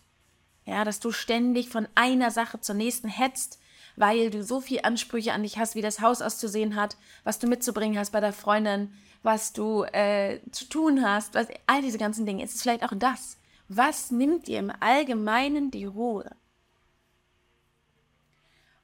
Ja, 0.65 0.83
dass 0.83 0.99
du 0.99 1.11
ständig 1.11 1.69
von 1.69 1.87
einer 1.95 2.29
Sache 2.29 2.59
zur 2.59 2.75
nächsten 2.75 3.07
hetzt, 3.07 3.57
weil 3.97 4.29
du 4.29 4.43
so 4.43 4.61
viel 4.61 4.79
Ansprüche 4.83 5.33
an 5.33 5.43
dich 5.43 5.57
hast, 5.57 5.75
wie 5.75 5.81
das 5.81 5.99
Haus 5.99 6.21
auszusehen 6.21 6.75
hat, 6.75 6.95
was 7.23 7.39
du 7.39 7.47
mitzubringen 7.47 7.97
hast 7.97 8.11
bei 8.11 8.21
der 8.21 8.31
Freundin, 8.31 8.93
was 9.23 9.51
du 9.51 9.83
äh, 9.83 10.39
zu 10.51 10.65
tun 10.65 11.03
hast, 11.03 11.33
was, 11.33 11.47
all 11.65 11.81
diese 11.81 11.97
ganzen 11.97 12.25
Dinge. 12.25 12.43
Es 12.43 12.53
ist 12.53 12.61
vielleicht 12.61 12.83
auch 12.83 12.93
das. 12.95 13.37
Was 13.67 14.11
nimmt 14.11 14.47
dir 14.47 14.59
im 14.59 14.71
Allgemeinen 14.79 15.71
die 15.71 15.85
Ruhe? 15.85 16.29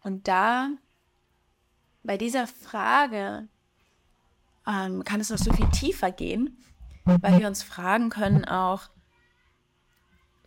Und 0.01 0.27
da, 0.27 0.71
bei 2.01 2.17
dieser 2.17 2.47
Frage, 2.47 3.47
ähm, 4.67 5.03
kann 5.03 5.21
es 5.21 5.29
noch 5.29 5.37
so 5.37 5.53
viel 5.53 5.69
tiefer 5.69 6.11
gehen, 6.11 6.57
weil 7.05 7.39
wir 7.39 7.47
uns 7.47 7.61
fragen 7.61 8.09
können 8.09 8.45
auch, 8.45 8.89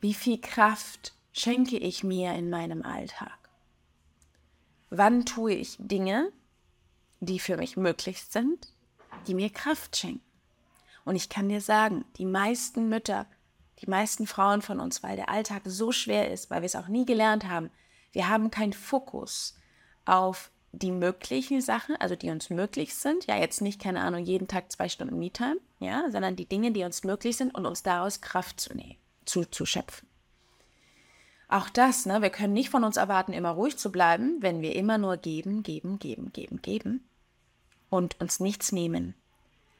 wie 0.00 0.12
viel 0.12 0.40
Kraft 0.40 1.14
schenke 1.32 1.78
ich 1.78 2.02
mir 2.02 2.35
in 2.35 2.50
meinem 2.50 2.82
Alltag? 2.82 3.45
Wann 4.90 5.25
tue 5.26 5.55
ich 5.55 5.76
Dinge, 5.78 6.33
die 7.21 7.38
für 7.38 7.57
mich 7.57 7.76
möglich 7.76 8.23
sind, 8.23 8.69
die 9.26 9.35
mir 9.35 9.50
Kraft 9.50 9.97
schenken? 9.97 10.23
Und 11.05 11.16
ich 11.16 11.28
kann 11.28 11.49
dir 11.49 11.61
sagen, 11.61 12.05
die 12.16 12.26
meisten 12.26 12.88
Mütter, 12.88 13.26
die 13.81 13.90
meisten 13.90 14.26
Frauen 14.26 14.62
von 14.62 14.81
uns, 14.81 15.02
weil 15.02 15.16
der 15.16 15.28
Alltag 15.28 15.62
so 15.64 15.93
schwer 15.93 16.31
ist, 16.33 16.50
weil 16.50 16.62
wir 16.62 16.66
es 16.66 16.76
auch 16.76 16.88
nie 16.88 17.05
gelernt 17.05 17.45
haben, 17.49 17.71
wir 18.12 18.28
haben 18.28 18.50
keinen 18.50 18.73
Fokus 18.73 19.57
auf 20.05 20.50
die 20.73 20.93
möglichen 20.93 21.61
Sachen, 21.61 21.97
also 21.97 22.16
die 22.16 22.31
uns 22.31 22.50
möglich 22.50 22.95
sind. 22.95 23.26
Ja, 23.26 23.37
jetzt 23.37 23.61
nicht, 23.61 23.81
keine 23.81 24.00
Ahnung, 24.00 24.25
jeden 24.25 24.49
Tag 24.49 24.71
zwei 24.73 24.88
Stunden 24.88 25.19
Me-Time, 25.19 25.59
ja, 25.81 26.11
sondern 26.11 26.37
die 26.37 26.47
Dinge, 26.47 26.73
die 26.73 26.85
uns 26.85 27.05
möglich 27.05 27.37
sind 27.37 27.55
und 27.55 27.66
uns 27.66 27.83
daraus 27.83 28.21
Kraft 28.21 28.61
zu 28.61 28.75
nehmen, 28.75 28.97
zu, 29.25 29.45
zu 29.45 29.66
schöpfen. 29.66 30.09
Auch 31.48 31.68
das, 31.68 32.06
ne, 32.06 32.22
wir 32.22 32.30
können 32.30 32.52
nicht 32.52 32.70
von 32.70 32.82
uns 32.82 32.96
erwarten, 32.96 33.32
immer 33.32 33.50
ruhig 33.50 33.76
zu 33.76 33.92
bleiben, 33.92 34.38
wenn 34.40 34.62
wir 34.62 34.74
immer 34.74 34.98
nur 34.98 35.16
geben, 35.16 35.62
geben, 35.62 35.98
geben, 35.98 36.32
geben, 36.32 36.60
geben 36.60 37.04
und 37.88 38.20
uns 38.20 38.40
nichts 38.40 38.72
nehmen. 38.72 39.14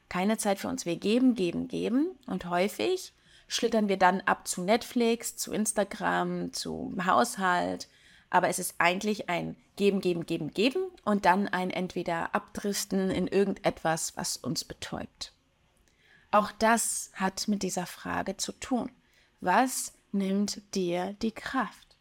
Keine 0.09 0.39
Zeit 0.39 0.61
für 0.61 0.69
uns. 0.69 0.87
Wir 0.87 0.97
geben, 0.97 1.35
geben, 1.35 1.67
geben 1.67 2.11
und 2.27 2.49
häufig 2.49 3.13
schlittern 3.49 3.89
wir 3.89 3.97
dann 3.97 4.21
ab 4.23 4.47
zu 4.47 4.63
Netflix, 4.63 5.37
zu 5.37 5.53
Instagram, 5.53 6.53
zum 6.53 7.05
Haushalt. 7.07 7.89
Aber 8.31 8.49
es 8.49 8.59
ist 8.59 8.75
eigentlich 8.79 9.29
ein 9.29 9.57
Geben, 9.77 10.01
Geben, 10.01 10.25
Geben, 10.25 10.53
Geben 10.53 10.87
und 11.05 11.25
dann 11.27 11.49
ein 11.49 11.71
entweder 11.71 12.35
Abdriften 12.35 13.11
in 13.11 13.27
irgendetwas, 13.27 14.17
was 14.17 14.37
uns 14.37 14.65
betäubt. 14.65 15.33
Auch 16.31 16.51
das 16.53 17.11
hat 17.15 17.49
mit 17.49 17.63
dieser 17.63 17.87
Frage 17.87 18.37
zu 18.37 18.53
tun. 18.53 18.91
Was 19.41 19.93
nimmt 20.13 20.63
dir 20.75 21.15
die 21.23 21.33
Kraft. 21.33 21.97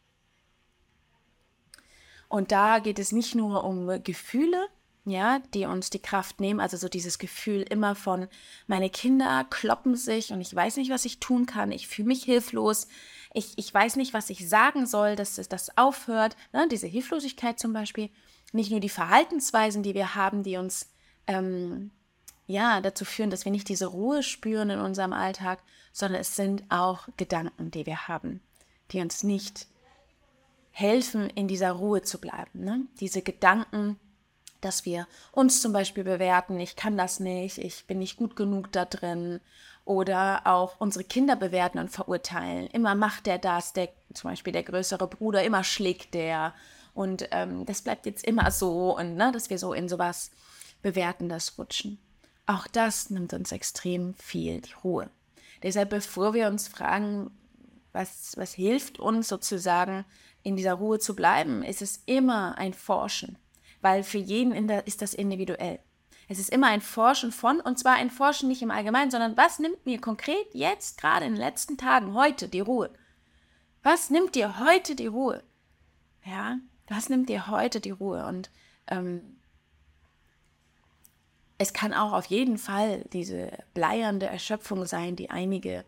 Und 2.27 2.51
da 2.51 2.79
geht 2.79 2.99
es 2.99 3.11
nicht 3.11 3.35
nur 3.35 3.63
um 3.63 4.03
Gefühle, 4.03 4.67
ja, 5.05 5.39
die 5.53 5.65
uns 5.65 5.91
die 5.91 6.01
Kraft 6.01 6.39
nehmen, 6.39 6.59
also 6.59 6.77
so 6.77 6.89
dieses 6.89 7.19
Gefühl 7.19 7.61
immer 7.61 7.93
von, 7.93 8.27
meine 8.65 8.89
Kinder 8.89 9.45
kloppen 9.49 9.95
sich 9.95 10.31
und 10.31 10.41
ich 10.41 10.53
weiß 10.53 10.77
nicht, 10.77 10.89
was 10.89 11.05
ich 11.05 11.19
tun 11.19 11.45
kann, 11.45 11.71
ich 11.71 11.87
fühle 11.87 12.07
mich 12.07 12.23
hilflos, 12.23 12.87
ich, 13.33 13.53
ich 13.57 13.71
weiß 13.71 13.97
nicht, 13.97 14.13
was 14.13 14.31
ich 14.31 14.49
sagen 14.49 14.87
soll, 14.87 15.15
dass 15.15 15.35
das 15.35 15.77
aufhört, 15.77 16.35
ne, 16.53 16.67
diese 16.69 16.87
Hilflosigkeit 16.87 17.59
zum 17.59 17.71
Beispiel, 17.71 18.09
nicht 18.51 18.71
nur 18.71 18.79
die 18.79 18.89
Verhaltensweisen, 18.89 19.83
die 19.83 19.93
wir 19.93 20.15
haben, 20.15 20.41
die 20.41 20.57
uns 20.57 20.89
ähm, 21.27 21.91
ja, 22.47 22.81
dazu 22.81 23.05
führen, 23.05 23.29
dass 23.29 23.45
wir 23.45 23.51
nicht 23.51 23.69
diese 23.69 23.87
Ruhe 23.87 24.23
spüren 24.23 24.69
in 24.69 24.79
unserem 24.79 25.13
Alltag, 25.13 25.59
sondern 25.91 26.21
es 26.21 26.35
sind 26.35 26.63
auch 26.69 27.07
Gedanken, 27.17 27.71
die 27.71 27.85
wir 27.85 28.07
haben, 28.07 28.41
die 28.91 29.01
uns 29.01 29.23
nicht 29.23 29.67
helfen, 30.71 31.29
in 31.29 31.47
dieser 31.47 31.71
Ruhe 31.71 32.01
zu 32.01 32.19
bleiben. 32.19 32.63
Ne? 32.63 32.81
Diese 32.99 33.21
Gedanken, 33.21 33.97
dass 34.61 34.85
wir 34.85 35.07
uns 35.31 35.61
zum 35.61 35.73
Beispiel 35.73 36.03
bewerten, 36.03 36.59
ich 36.59 36.75
kann 36.75 36.97
das 36.97 37.19
nicht, 37.19 37.57
ich 37.57 37.87
bin 37.87 37.99
nicht 37.99 38.17
gut 38.17 38.35
genug 38.35 38.71
da 38.71 38.85
drin. 38.85 39.39
Oder 39.85 40.41
auch 40.45 40.79
unsere 40.79 41.03
Kinder 41.03 41.35
bewerten 41.35 41.77
und 41.77 41.91
verurteilen. 41.91 42.65
Immer 42.67 42.95
macht 42.95 43.27
der 43.27 43.37
das, 43.37 43.71
der, 43.71 43.89
zum 44.13 44.31
Beispiel 44.31 44.51
der 44.51 44.63
größere 44.63 45.07
Bruder, 45.07 45.43
immer 45.43 45.63
schlägt 45.63 46.15
der. 46.15 46.55
Und 46.95 47.27
ähm, 47.29 47.67
das 47.67 47.83
bleibt 47.83 48.07
jetzt 48.07 48.25
immer 48.25 48.49
so. 48.49 48.97
Und 48.97 49.15
ne, 49.15 49.31
dass 49.31 49.51
wir 49.51 49.59
so 49.59 49.73
in 49.73 49.87
sowas 49.87 50.31
Bewertendes 50.81 51.59
rutschen. 51.59 51.99
Auch 52.45 52.67
das 52.67 53.09
nimmt 53.09 53.33
uns 53.33 53.51
extrem 53.51 54.13
viel 54.15 54.61
die 54.61 54.73
Ruhe. 54.83 55.09
Deshalb, 55.63 55.89
bevor 55.89 56.33
wir 56.33 56.47
uns 56.47 56.67
fragen, 56.67 57.31
was, 57.91 58.33
was 58.37 58.53
hilft 58.53 58.99
uns 58.99 59.27
sozusagen 59.27 60.05
in 60.43 60.55
dieser 60.55 60.73
Ruhe 60.73 60.99
zu 60.99 61.15
bleiben, 61.15 61.63
ist 61.63 61.81
es 61.81 62.03
immer 62.05 62.57
ein 62.57 62.73
Forschen, 62.73 63.37
weil 63.81 64.03
für 64.03 64.17
jeden 64.17 64.67
der, 64.67 64.85
ist 64.85 65.01
das 65.01 65.13
individuell. 65.13 65.79
Es 66.27 66.39
ist 66.39 66.49
immer 66.49 66.67
ein 66.67 66.81
Forschen 66.81 67.31
von, 67.31 67.59
und 67.59 67.79
zwar 67.79 67.93
ein 67.93 68.09
Forschen 68.09 68.49
nicht 68.49 68.61
im 68.61 68.71
Allgemeinen, 68.71 69.11
sondern 69.11 69.37
was 69.37 69.59
nimmt 69.59 69.85
mir 69.85 70.01
konkret 70.01 70.53
jetzt, 70.53 70.99
gerade 70.99 71.25
in 71.25 71.33
den 71.33 71.41
letzten 71.41 71.77
Tagen, 71.77 72.13
heute 72.13 72.47
die 72.47 72.59
Ruhe? 72.59 72.91
Was 73.83 74.09
nimmt 74.09 74.35
dir 74.35 74.59
heute 74.59 74.95
die 74.95 75.07
Ruhe? 75.07 75.43
Ja, 76.25 76.57
was 76.87 77.09
nimmt 77.09 77.29
dir 77.29 77.47
heute 77.47 77.79
die 77.79 77.91
Ruhe? 77.91 78.25
Und 78.25 78.49
ähm, 78.87 79.34
es 81.57 81.73
kann 81.73 81.93
auch 81.93 82.13
auf 82.13 82.25
jeden 82.25 82.57
Fall 82.57 83.05
diese 83.13 83.51
bleiernde 83.73 84.25
Erschöpfung 84.25 84.85
sein, 84.85 85.15
die 85.15 85.29
einige 85.29 85.85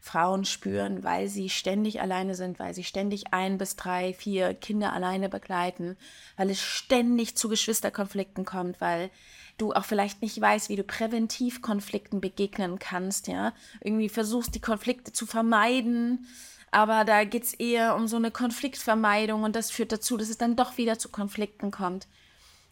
Frauen 0.00 0.44
spüren, 0.44 1.02
weil 1.02 1.28
sie 1.28 1.50
ständig 1.50 2.00
alleine 2.00 2.36
sind, 2.36 2.60
weil 2.60 2.72
sie 2.72 2.84
ständig 2.84 3.32
ein 3.32 3.58
bis 3.58 3.74
drei, 3.74 4.14
vier 4.14 4.54
Kinder 4.54 4.92
alleine 4.92 5.28
begleiten, 5.28 5.96
weil 6.36 6.50
es 6.50 6.60
ständig 6.60 7.36
zu 7.36 7.48
Geschwisterkonflikten 7.48 8.44
kommt, 8.44 8.80
weil 8.80 9.10
du 9.58 9.72
auch 9.72 9.84
vielleicht 9.84 10.22
nicht 10.22 10.40
weißt, 10.40 10.68
wie 10.68 10.76
du 10.76 10.84
präventiv 10.84 11.62
Konflikten 11.62 12.20
begegnen 12.20 12.78
kannst, 12.78 13.26
ja. 13.26 13.52
Irgendwie 13.80 14.08
versuchst, 14.08 14.54
die 14.54 14.60
Konflikte 14.60 15.12
zu 15.12 15.26
vermeiden, 15.26 16.28
aber 16.70 17.04
da 17.04 17.24
geht 17.24 17.42
es 17.42 17.54
eher 17.54 17.96
um 17.96 18.06
so 18.06 18.16
eine 18.16 18.30
Konfliktvermeidung 18.30 19.42
und 19.42 19.56
das 19.56 19.72
führt 19.72 19.90
dazu, 19.90 20.16
dass 20.16 20.28
es 20.28 20.38
dann 20.38 20.54
doch 20.54 20.78
wieder 20.78 20.98
zu 20.98 21.08
Konflikten 21.08 21.72
kommt 21.72 22.06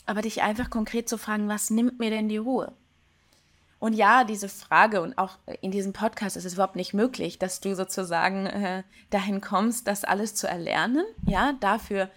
aber 0.07 0.23
dich 0.23 0.43
einfach 0.43 0.71
konkret 0.71 1.09
zu 1.09 1.19
fragen, 1.19 1.49
was 1.49 1.71
nimmt 1.71 1.99
mir 1.99 2.11
denn 2.11 2.29
die 2.29 2.37
Ruhe? 2.37 2.73
Und 3.79 3.93
ja, 3.93 4.25
diese 4.25 4.49
Frage 4.49 5.03
und 5.03 5.19
auch 5.19 5.39
in 5.61 5.71
diesem 5.71 5.93
Podcast 5.93 6.37
ist 6.37 6.47
es 6.47 6.55
überhaupt 6.55 6.77
nicht 6.77 6.95
möglich, 6.95 7.39
dass 7.39 7.61
du 7.61 7.75
sozusagen 7.75 8.47
äh, 8.47 8.85
dahin 9.11 9.41
kommst, 9.41 9.87
das 9.87 10.05
alles 10.05 10.35
zu 10.35 10.49
erlernen. 10.49 11.05
Ja, 11.27 11.53
dafür 11.61 12.09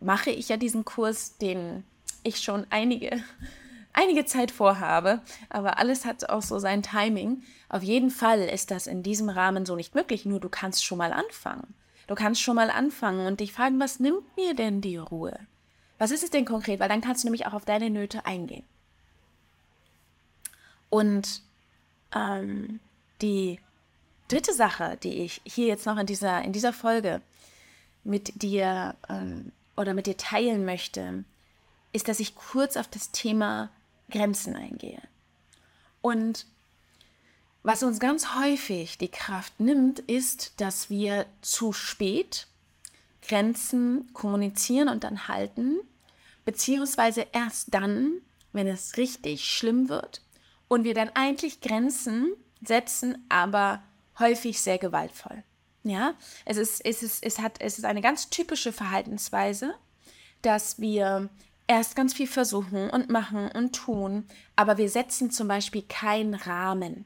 mache 0.00 0.30
ich 0.30 0.48
ja 0.48 0.56
diesen 0.56 0.84
Kurs, 0.84 1.36
den 1.38 1.84
ich 2.22 2.38
schon 2.38 2.66
einige, 2.70 3.10
einige 3.92 4.24
Zeit 4.24 4.52
vorhabe. 4.52 5.20
Aber 5.50 5.78
alles 5.78 6.04
hat 6.04 6.28
auch 6.28 6.42
so 6.42 6.60
sein 6.60 6.82
Timing. 6.82 7.42
Auf 7.68 7.82
jeden 7.82 8.10
Fall 8.10 8.40
ist 8.40 8.70
das 8.70 8.86
in 8.86 9.02
diesem 9.02 9.28
Rahmen 9.28 9.66
so 9.66 9.74
nicht 9.74 9.96
möglich. 9.96 10.24
Nur 10.24 10.38
du 10.38 10.48
kannst 10.48 10.84
schon 10.84 10.98
mal 10.98 11.12
anfangen. 11.12 11.74
Du 12.06 12.14
kannst 12.14 12.40
schon 12.40 12.54
mal 12.54 12.70
anfangen 12.70 13.26
und 13.26 13.40
dich 13.40 13.52
fragen, 13.52 13.80
was 13.80 13.98
nimmt 13.98 14.36
mir 14.36 14.54
denn 14.54 14.80
die 14.80 14.98
Ruhe? 14.98 15.38
Was 16.04 16.10
ist 16.10 16.22
es 16.22 16.28
denn 16.28 16.44
konkret? 16.44 16.80
Weil 16.80 16.90
dann 16.90 17.00
kannst 17.00 17.22
du 17.22 17.26
nämlich 17.28 17.46
auch 17.46 17.54
auf 17.54 17.64
deine 17.64 17.88
Nöte 17.88 18.26
eingehen. 18.26 18.66
Und 20.90 21.40
ähm, 22.14 22.78
die 23.22 23.58
dritte 24.28 24.52
Sache, 24.52 24.98
die 25.02 25.22
ich 25.22 25.40
hier 25.46 25.66
jetzt 25.66 25.86
noch 25.86 25.96
in 25.96 26.04
dieser, 26.04 26.42
in 26.42 26.52
dieser 26.52 26.74
Folge 26.74 27.22
mit 28.02 28.42
dir 28.42 28.96
ähm, 29.08 29.50
oder 29.78 29.94
mit 29.94 30.04
dir 30.04 30.18
teilen 30.18 30.66
möchte, 30.66 31.24
ist, 31.94 32.06
dass 32.06 32.20
ich 32.20 32.34
kurz 32.34 32.76
auf 32.76 32.88
das 32.88 33.10
Thema 33.10 33.70
Grenzen 34.10 34.56
eingehe. 34.56 35.00
Und 36.02 36.44
was 37.62 37.82
uns 37.82 37.98
ganz 37.98 38.34
häufig 38.34 38.98
die 38.98 39.10
Kraft 39.10 39.58
nimmt, 39.58 40.00
ist, 40.00 40.60
dass 40.60 40.90
wir 40.90 41.24
zu 41.40 41.72
spät 41.72 42.46
Grenzen 43.26 44.10
kommunizieren 44.12 44.90
und 44.90 45.02
dann 45.02 45.28
halten, 45.28 45.80
beziehungsweise 46.44 47.26
erst 47.32 47.74
dann, 47.74 48.20
wenn 48.52 48.66
es 48.66 48.96
richtig 48.96 49.44
schlimm 49.44 49.88
wird 49.88 50.22
und 50.68 50.84
wir 50.84 50.94
dann 50.94 51.10
eigentlich 51.14 51.60
Grenzen 51.60 52.32
setzen, 52.62 53.24
aber 53.28 53.82
häufig 54.18 54.60
sehr 54.60 54.78
gewaltvoll. 54.78 55.42
Ja, 55.82 56.14
es 56.46 56.56
ist, 56.56 56.84
es 56.84 57.02
ist, 57.02 57.22
es 57.22 57.38
hat, 57.38 57.60
es 57.60 57.78
ist 57.78 57.84
eine 57.84 58.00
ganz 58.00 58.30
typische 58.30 58.72
Verhaltensweise, 58.72 59.74
dass 60.40 60.80
wir 60.80 61.28
erst 61.66 61.94
ganz 61.96 62.14
viel 62.14 62.26
versuchen 62.26 62.88
und 62.90 63.10
machen 63.10 63.50
und 63.50 63.74
tun, 63.74 64.24
aber 64.56 64.78
wir 64.78 64.88
setzen 64.88 65.30
zum 65.30 65.48
Beispiel 65.48 65.82
keinen 65.82 66.34
Rahmen. 66.34 67.04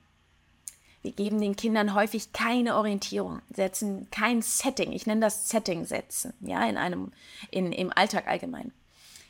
Wir 1.02 1.12
geben 1.12 1.40
den 1.40 1.56
Kindern 1.56 1.94
häufig 1.94 2.32
keine 2.32 2.76
Orientierung, 2.76 3.40
setzen 3.54 4.08
kein 4.10 4.42
Setting. 4.42 4.92
Ich 4.92 5.06
nenne 5.06 5.20
das 5.20 5.48
Setting 5.48 5.84
setzen, 5.84 6.34
ja, 6.40 6.64
in 6.68 6.76
einem, 6.76 7.12
in, 7.50 7.72
im 7.72 7.92
Alltag 7.92 8.26
allgemein. 8.26 8.72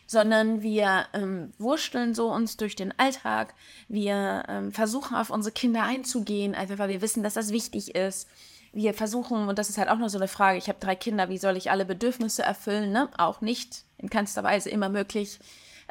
Sondern 0.08 0.62
wir 0.62 1.06
ähm, 1.12 1.52
wursteln 1.58 2.14
so 2.14 2.32
uns 2.32 2.56
durch 2.56 2.74
den 2.74 2.98
Alltag. 2.98 3.54
Wir 3.88 4.42
ähm, 4.48 4.72
versuchen 4.72 5.14
auf 5.14 5.30
unsere 5.30 5.52
Kinder 5.52 5.84
einzugehen, 5.84 6.56
einfach 6.56 6.78
weil 6.78 6.88
wir 6.88 7.02
wissen, 7.02 7.22
dass 7.22 7.34
das 7.34 7.52
wichtig 7.52 7.94
ist. 7.94 8.26
Wir 8.72 8.94
versuchen, 8.94 9.48
und 9.48 9.58
das 9.58 9.68
ist 9.68 9.78
halt 9.78 9.88
auch 9.88 9.98
noch 9.98 10.08
so 10.08 10.18
eine 10.18 10.28
Frage, 10.28 10.58
ich 10.58 10.68
habe 10.68 10.80
drei 10.80 10.96
Kinder, 10.96 11.28
wie 11.28 11.38
soll 11.38 11.56
ich 11.56 11.70
alle 11.70 11.84
Bedürfnisse 11.84 12.42
erfüllen? 12.42 12.90
Ne? 12.90 13.08
Auch 13.16 13.40
nicht 13.42 13.84
in 13.98 14.10
keinster 14.10 14.42
Weise 14.42 14.70
immer 14.70 14.88
möglich. 14.88 15.38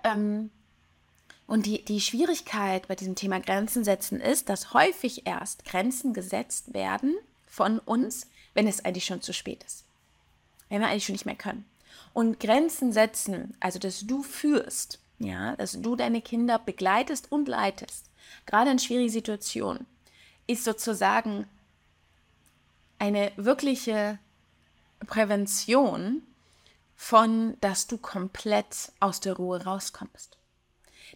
Ähm, 0.04 0.50
und 1.48 1.66
die, 1.66 1.84
die 1.86 2.02
Schwierigkeit 2.02 2.88
bei 2.90 2.96
diesem 2.96 3.16
Thema 3.16 3.40
Grenzen 3.40 3.84
setzen 3.84 4.20
ist, 4.20 4.50
dass 4.50 4.74
häufig 4.74 5.26
erst 5.26 5.64
Grenzen 5.64 6.14
gesetzt 6.14 6.74
werden 6.74 7.16
von 7.48 7.80
uns, 7.80 8.28
wenn 8.54 8.68
es 8.68 8.84
eigentlich 8.84 9.06
schon 9.06 9.22
zu 9.22 9.34
spät 9.34 9.64
ist. 9.64 9.86
Wenn 10.70 10.82
wir 10.82 10.90
eigentlich 10.90 11.06
schon 11.06 11.14
nicht 11.14 11.26
mehr 11.26 11.36
können. 11.36 11.66
Und 12.18 12.40
Grenzen 12.40 12.92
setzen, 12.92 13.56
also 13.60 13.78
dass 13.78 14.08
du 14.08 14.24
führst, 14.24 15.00
ja, 15.20 15.56
dass 15.56 15.74
du 15.74 15.96
deine 15.96 16.20
Kinder 16.20 16.58
begleitest 16.58 17.32
und 17.32 17.48
leitest, 17.48 18.10
gerade 18.48 18.72
in 18.72 18.80
schwierigen 18.80 19.12
Situationen, 19.12 19.86
ist 20.48 20.64
sozusagen 20.64 21.46
eine 22.98 23.32
wirkliche 23.36 24.18
Prävention 25.06 26.24
von, 26.96 27.56
dass 27.62 27.86
du 27.86 28.00
komplett 28.00 28.92
aus 29.00 29.20
der 29.20 29.36
Ruhe 29.36 29.64
rauskommst. 29.64 30.40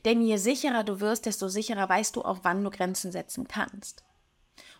Denn 0.05 0.21
je 0.21 0.37
sicherer 0.37 0.83
du 0.83 0.99
wirst, 0.99 1.25
desto 1.25 1.47
sicherer 1.47 1.89
weißt 1.89 2.15
du 2.15 2.21
auch, 2.21 2.41
wann 2.43 2.63
du 2.63 2.69
Grenzen 2.69 3.11
setzen 3.11 3.47
kannst. 3.47 4.03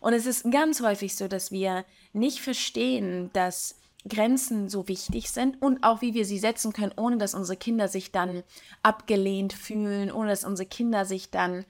Und 0.00 0.12
es 0.12 0.26
ist 0.26 0.48
ganz 0.52 0.82
häufig 0.82 1.16
so, 1.16 1.26
dass 1.26 1.50
wir 1.50 1.84
nicht 2.12 2.40
verstehen, 2.40 3.28
dass 3.32 3.74
Grenzen 4.08 4.68
so 4.68 4.88
wichtig 4.88 5.30
sind 5.30 5.60
und 5.62 5.84
auch 5.84 6.00
wie 6.00 6.14
wir 6.14 6.24
sie 6.24 6.38
setzen 6.38 6.72
können, 6.72 6.92
ohne 6.96 7.18
dass 7.18 7.34
unsere 7.34 7.56
Kinder 7.56 7.88
sich 7.88 8.10
dann 8.10 8.42
abgelehnt 8.82 9.52
fühlen, 9.52 10.10
ohne 10.10 10.30
dass 10.30 10.44
unsere 10.44 10.68
Kinder 10.68 11.04
sich 11.04 11.30
dann 11.30 11.64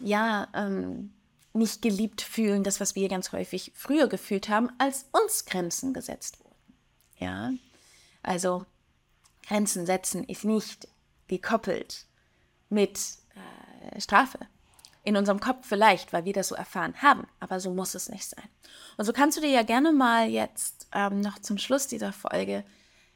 ja 0.00 0.48
ähm, 0.54 1.12
nicht 1.54 1.80
geliebt 1.80 2.20
fühlen, 2.20 2.64
das 2.64 2.80
was 2.80 2.94
wir 2.94 3.08
ganz 3.08 3.32
häufig 3.32 3.72
früher 3.74 4.08
gefühlt 4.08 4.48
haben, 4.48 4.68
als 4.78 5.06
uns 5.12 5.46
Grenzen 5.46 5.94
gesetzt 5.94 6.38
wurden. 6.40 6.54
Ja, 7.16 7.52
also 8.22 8.66
Grenzen 9.46 9.86
setzen 9.86 10.24
ist 10.24 10.44
nicht 10.44 10.86
gekoppelt 11.28 12.06
mit 12.68 12.98
äh, 13.94 14.00
Strafe. 14.00 14.38
In 15.08 15.16
unserem 15.16 15.40
Kopf 15.40 15.66
vielleicht, 15.66 16.12
weil 16.12 16.26
wir 16.26 16.34
das 16.34 16.48
so 16.48 16.54
erfahren 16.54 16.92
haben, 17.00 17.26
aber 17.40 17.60
so 17.60 17.72
muss 17.72 17.94
es 17.94 18.10
nicht 18.10 18.26
sein. 18.26 18.44
Und 18.98 19.06
so 19.06 19.14
kannst 19.14 19.38
du 19.38 19.40
dir 19.40 19.48
ja 19.48 19.62
gerne 19.62 19.90
mal 19.90 20.28
jetzt 20.28 20.86
ähm, 20.92 21.22
noch 21.22 21.38
zum 21.38 21.56
Schluss 21.56 21.86
dieser 21.86 22.12
Folge 22.12 22.62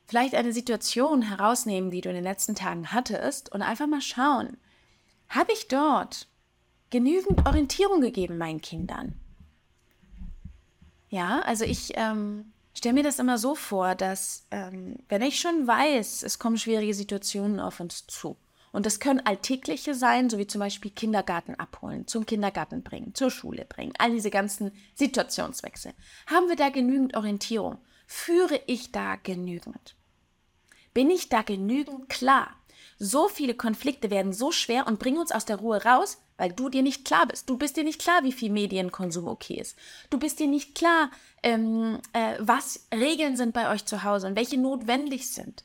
vielleicht 0.06 0.34
eine 0.34 0.54
Situation 0.54 1.20
herausnehmen, 1.20 1.90
die 1.90 2.00
du 2.00 2.08
in 2.08 2.14
den 2.14 2.24
letzten 2.24 2.54
Tagen 2.54 2.92
hattest 2.92 3.52
und 3.52 3.60
einfach 3.60 3.86
mal 3.86 4.00
schauen, 4.00 4.56
habe 5.28 5.52
ich 5.52 5.68
dort 5.68 6.28
genügend 6.88 7.46
Orientierung 7.46 8.00
gegeben 8.00 8.38
meinen 8.38 8.62
Kindern? 8.62 9.20
Ja, 11.10 11.40
also 11.40 11.66
ich 11.66 11.92
ähm, 11.96 12.54
stelle 12.72 12.94
mir 12.94 13.02
das 13.02 13.18
immer 13.18 13.36
so 13.36 13.54
vor, 13.54 13.94
dass 13.94 14.46
ähm, 14.50 14.96
wenn 15.10 15.20
ich 15.20 15.38
schon 15.38 15.66
weiß, 15.66 16.22
es 16.22 16.38
kommen 16.38 16.56
schwierige 16.56 16.94
Situationen 16.94 17.60
auf 17.60 17.80
uns 17.80 18.06
zu, 18.06 18.38
und 18.72 18.86
das 18.86 19.00
können 19.00 19.20
alltägliche 19.20 19.94
sein, 19.94 20.30
so 20.30 20.38
wie 20.38 20.46
zum 20.46 20.58
Beispiel 20.58 20.90
Kindergarten 20.90 21.54
abholen, 21.54 22.06
zum 22.06 22.26
Kindergarten 22.26 22.82
bringen, 22.82 23.14
zur 23.14 23.30
Schule 23.30 23.66
bringen, 23.66 23.92
all 23.98 24.10
diese 24.10 24.30
ganzen 24.30 24.72
Situationswechsel. 24.94 25.92
Haben 26.26 26.48
wir 26.48 26.56
da 26.56 26.70
genügend 26.70 27.14
Orientierung? 27.14 27.78
Führe 28.06 28.60
ich 28.66 28.90
da 28.90 29.16
genügend? 29.16 29.94
Bin 30.94 31.10
ich 31.10 31.28
da 31.28 31.42
genügend 31.42 32.08
klar? 32.08 32.50
So 32.98 33.28
viele 33.28 33.54
Konflikte 33.54 34.10
werden 34.10 34.32
so 34.32 34.52
schwer 34.52 34.86
und 34.86 34.98
bringen 34.98 35.18
uns 35.18 35.32
aus 35.32 35.44
der 35.44 35.56
Ruhe 35.56 35.82
raus, 35.82 36.18
weil 36.36 36.52
du 36.52 36.68
dir 36.68 36.82
nicht 36.82 37.04
klar 37.04 37.26
bist. 37.26 37.48
Du 37.48 37.56
bist 37.56 37.76
dir 37.76 37.84
nicht 37.84 38.00
klar, 38.00 38.22
wie 38.22 38.32
viel 38.32 38.50
Medienkonsum 38.50 39.26
okay 39.26 39.54
ist. 39.54 39.76
Du 40.10 40.18
bist 40.18 40.38
dir 40.40 40.46
nicht 40.46 40.74
klar, 40.74 41.10
ähm, 41.42 41.98
äh, 42.12 42.36
was 42.38 42.86
Regeln 42.94 43.36
sind 43.36 43.54
bei 43.54 43.70
euch 43.70 43.84
zu 43.84 44.02
Hause 44.04 44.28
und 44.28 44.36
welche 44.36 44.58
notwendig 44.58 45.30
sind. 45.30 45.64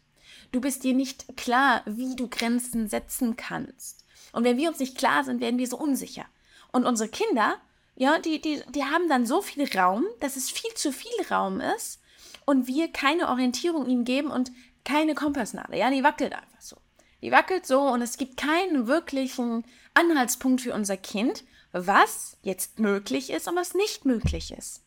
Du 0.51 0.61
bist 0.61 0.83
dir 0.83 0.93
nicht 0.93 1.37
klar, 1.37 1.81
wie 1.85 2.15
du 2.15 2.27
Grenzen 2.27 2.87
setzen 2.87 3.35
kannst. 3.35 4.05
Und 4.31 4.43
wenn 4.43 4.57
wir 4.57 4.69
uns 4.69 4.79
nicht 4.79 4.97
klar 4.97 5.23
sind, 5.23 5.41
werden 5.41 5.59
wir 5.59 5.67
so 5.67 5.77
unsicher. 5.77 6.25
Und 6.71 6.85
unsere 6.85 7.09
Kinder, 7.09 7.57
ja, 7.95 8.19
die, 8.19 8.39
die, 8.41 8.61
die 8.69 8.83
haben 8.83 9.09
dann 9.09 9.25
so 9.25 9.41
viel 9.41 9.67
Raum, 9.77 10.05
dass 10.19 10.35
es 10.35 10.49
viel 10.49 10.73
zu 10.75 10.91
viel 10.91 11.11
Raum 11.31 11.59
ist 11.59 11.99
und 12.45 12.67
wir 12.67 12.91
keine 12.91 13.29
Orientierung 13.29 13.87
ihnen 13.87 14.05
geben 14.05 14.29
und 14.29 14.51
keine 14.85 15.15
Kompassnadel. 15.15 15.77
Ja, 15.77 15.89
die 15.89 16.03
wackelt 16.03 16.33
einfach 16.33 16.61
so. 16.61 16.77
Die 17.21 17.31
wackelt 17.31 17.65
so 17.65 17.81
und 17.81 18.01
es 18.01 18.17
gibt 18.17 18.37
keinen 18.37 18.87
wirklichen 18.87 19.65
Anhaltspunkt 19.93 20.61
für 20.61 20.73
unser 20.73 20.97
Kind, 20.97 21.43
was 21.71 22.37
jetzt 22.43 22.79
möglich 22.79 23.31
ist 23.31 23.47
und 23.47 23.55
was 23.55 23.73
nicht 23.73 24.05
möglich 24.05 24.53
ist. 24.57 24.83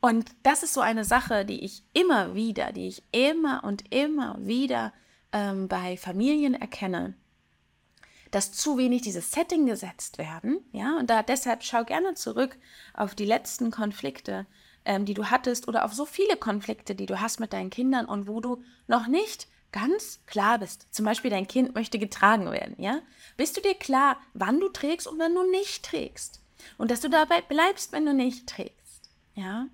Und 0.00 0.30
das 0.42 0.62
ist 0.62 0.74
so 0.74 0.80
eine 0.80 1.04
Sache, 1.04 1.44
die 1.44 1.64
ich 1.64 1.82
immer 1.92 2.34
wieder, 2.34 2.72
die 2.72 2.88
ich 2.88 3.02
immer 3.10 3.64
und 3.64 3.92
immer 3.92 4.36
wieder 4.38 4.92
ähm, 5.32 5.68
bei 5.68 5.96
Familien 5.96 6.54
erkenne, 6.54 7.14
dass 8.30 8.52
zu 8.52 8.78
wenig 8.78 9.02
dieses 9.02 9.32
Setting 9.32 9.66
gesetzt 9.66 10.18
werden. 10.18 10.60
Ja, 10.72 10.96
und 10.98 11.10
da 11.10 11.22
deshalb 11.22 11.64
schau 11.64 11.84
gerne 11.84 12.14
zurück 12.14 12.56
auf 12.94 13.14
die 13.14 13.24
letzten 13.24 13.70
Konflikte, 13.70 14.46
ähm, 14.84 15.04
die 15.04 15.14
du 15.14 15.30
hattest, 15.30 15.66
oder 15.66 15.84
auf 15.84 15.92
so 15.92 16.04
viele 16.04 16.36
Konflikte, 16.36 16.94
die 16.94 17.06
du 17.06 17.20
hast 17.20 17.40
mit 17.40 17.52
deinen 17.52 17.70
Kindern 17.70 18.06
und 18.06 18.28
wo 18.28 18.40
du 18.40 18.62
noch 18.86 19.08
nicht 19.08 19.48
ganz 19.72 20.20
klar 20.26 20.58
bist. 20.58 20.86
Zum 20.94 21.04
Beispiel 21.04 21.30
dein 21.30 21.48
Kind 21.48 21.74
möchte 21.74 21.98
getragen 21.98 22.50
werden. 22.50 22.74
Ja, 22.78 23.00
bist 23.36 23.56
du 23.56 23.60
dir 23.60 23.74
klar, 23.74 24.18
wann 24.32 24.60
du 24.60 24.68
trägst 24.68 25.06
und 25.06 25.18
wann 25.18 25.34
du 25.34 25.50
nicht 25.50 25.84
trägst? 25.84 26.40
Und 26.76 26.90
dass 26.90 27.00
du 27.00 27.08
dabei 27.08 27.40
bleibst, 27.42 27.92
wenn 27.92 28.06
du 28.06 28.14
nicht 28.14 28.48
trägst. 28.48 29.10
Ja, 29.34 29.68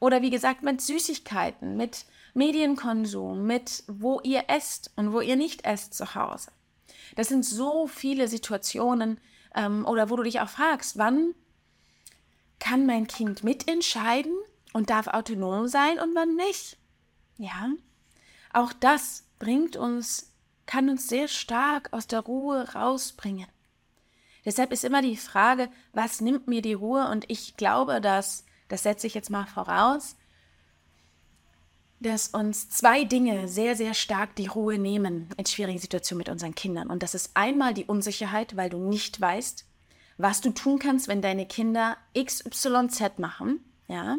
oder 0.00 0.22
wie 0.22 0.30
gesagt, 0.30 0.62
mit 0.62 0.80
Süßigkeiten, 0.80 1.76
mit 1.76 2.04
Medienkonsum, 2.34 3.46
mit 3.46 3.82
wo 3.88 4.20
ihr 4.22 4.44
esst 4.48 4.92
und 4.96 5.12
wo 5.12 5.20
ihr 5.20 5.36
nicht 5.36 5.64
esst 5.64 5.94
zu 5.94 6.14
Hause. 6.14 6.50
Das 7.16 7.28
sind 7.28 7.44
so 7.44 7.86
viele 7.86 8.28
Situationen, 8.28 9.20
ähm, 9.54 9.86
oder 9.86 10.10
wo 10.10 10.16
du 10.16 10.22
dich 10.22 10.40
auch 10.40 10.48
fragst, 10.48 10.98
wann 10.98 11.34
kann 12.58 12.86
mein 12.86 13.06
Kind 13.06 13.44
mitentscheiden 13.44 14.32
und 14.72 14.90
darf 14.90 15.08
autonom 15.08 15.68
sein 15.68 15.98
und 15.98 16.14
wann 16.14 16.36
nicht? 16.36 16.76
Ja, 17.38 17.70
auch 18.52 18.72
das 18.72 19.26
bringt 19.38 19.76
uns, 19.76 20.32
kann 20.66 20.88
uns 20.88 21.08
sehr 21.08 21.28
stark 21.28 21.92
aus 21.92 22.06
der 22.06 22.20
Ruhe 22.20 22.72
rausbringen. 22.74 23.46
Deshalb 24.44 24.72
ist 24.72 24.84
immer 24.84 25.02
die 25.02 25.16
Frage, 25.16 25.68
was 25.92 26.20
nimmt 26.20 26.48
mir 26.48 26.62
die 26.62 26.74
Ruhe? 26.74 27.08
Und 27.10 27.24
ich 27.28 27.56
glaube, 27.56 28.00
dass 28.00 28.44
das 28.68 28.82
setze 28.82 29.06
ich 29.06 29.14
jetzt 29.14 29.30
mal 29.30 29.46
voraus, 29.46 30.16
dass 32.00 32.28
uns 32.28 32.70
zwei 32.70 33.04
Dinge 33.04 33.48
sehr, 33.48 33.74
sehr 33.74 33.94
stark 33.94 34.36
die 34.36 34.46
Ruhe 34.46 34.78
nehmen 34.78 35.28
in 35.36 35.46
schwierigen 35.46 35.78
Situationen 35.78 36.18
mit 36.18 36.28
unseren 36.28 36.54
Kindern. 36.54 36.90
Und 36.90 37.02
das 37.02 37.14
ist 37.14 37.32
einmal 37.34 37.74
die 37.74 37.86
Unsicherheit, 37.86 38.56
weil 38.56 38.70
du 38.70 38.78
nicht 38.78 39.20
weißt, 39.20 39.64
was 40.16 40.40
du 40.40 40.50
tun 40.50 40.78
kannst, 40.78 41.08
wenn 41.08 41.22
deine 41.22 41.46
Kinder 41.46 41.96
XYZ 42.16 43.18
machen, 43.18 43.60
ja. 43.88 44.16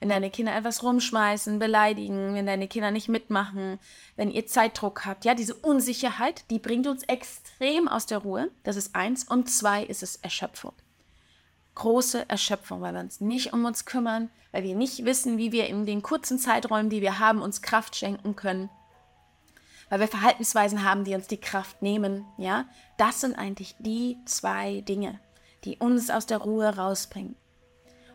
Wenn 0.00 0.08
deine 0.08 0.28
Kinder 0.28 0.54
etwas 0.54 0.82
rumschmeißen, 0.82 1.58
beleidigen, 1.58 2.34
wenn 2.34 2.44
deine 2.44 2.68
Kinder 2.68 2.90
nicht 2.90 3.08
mitmachen, 3.08 3.78
wenn 4.16 4.30
ihr 4.30 4.46
Zeitdruck 4.46 5.06
habt, 5.06 5.24
ja, 5.24 5.34
diese 5.34 5.54
Unsicherheit, 5.54 6.44
die 6.50 6.58
bringt 6.58 6.86
uns 6.86 7.04
extrem 7.04 7.88
aus 7.88 8.04
der 8.04 8.18
Ruhe. 8.18 8.50
Das 8.64 8.76
ist 8.76 8.94
eins. 8.94 9.24
Und 9.24 9.48
zwei 9.48 9.82
ist 9.82 10.02
es 10.02 10.16
Erschöpfung 10.16 10.74
große 11.74 12.28
Erschöpfung, 12.28 12.80
weil 12.80 12.94
wir 12.94 13.00
uns 13.00 13.20
nicht 13.20 13.52
um 13.52 13.64
uns 13.64 13.84
kümmern, 13.84 14.30
weil 14.52 14.62
wir 14.62 14.74
nicht 14.74 15.04
wissen, 15.04 15.38
wie 15.38 15.52
wir 15.52 15.66
in 15.66 15.86
den 15.86 16.02
kurzen 16.02 16.38
Zeiträumen, 16.38 16.90
die 16.90 17.00
wir 17.00 17.18
haben, 17.18 17.42
uns 17.42 17.62
Kraft 17.62 17.96
schenken 17.96 18.36
können, 18.36 18.70
weil 19.88 20.00
wir 20.00 20.08
Verhaltensweisen 20.08 20.84
haben, 20.84 21.04
die 21.04 21.14
uns 21.14 21.26
die 21.26 21.40
Kraft 21.40 21.82
nehmen, 21.82 22.24
ja, 22.38 22.66
das 22.96 23.20
sind 23.20 23.36
eigentlich 23.36 23.74
die 23.78 24.18
zwei 24.24 24.80
Dinge, 24.82 25.20
die 25.64 25.76
uns 25.76 26.10
aus 26.10 26.26
der 26.26 26.38
Ruhe 26.38 26.76
rausbringen. 26.76 27.36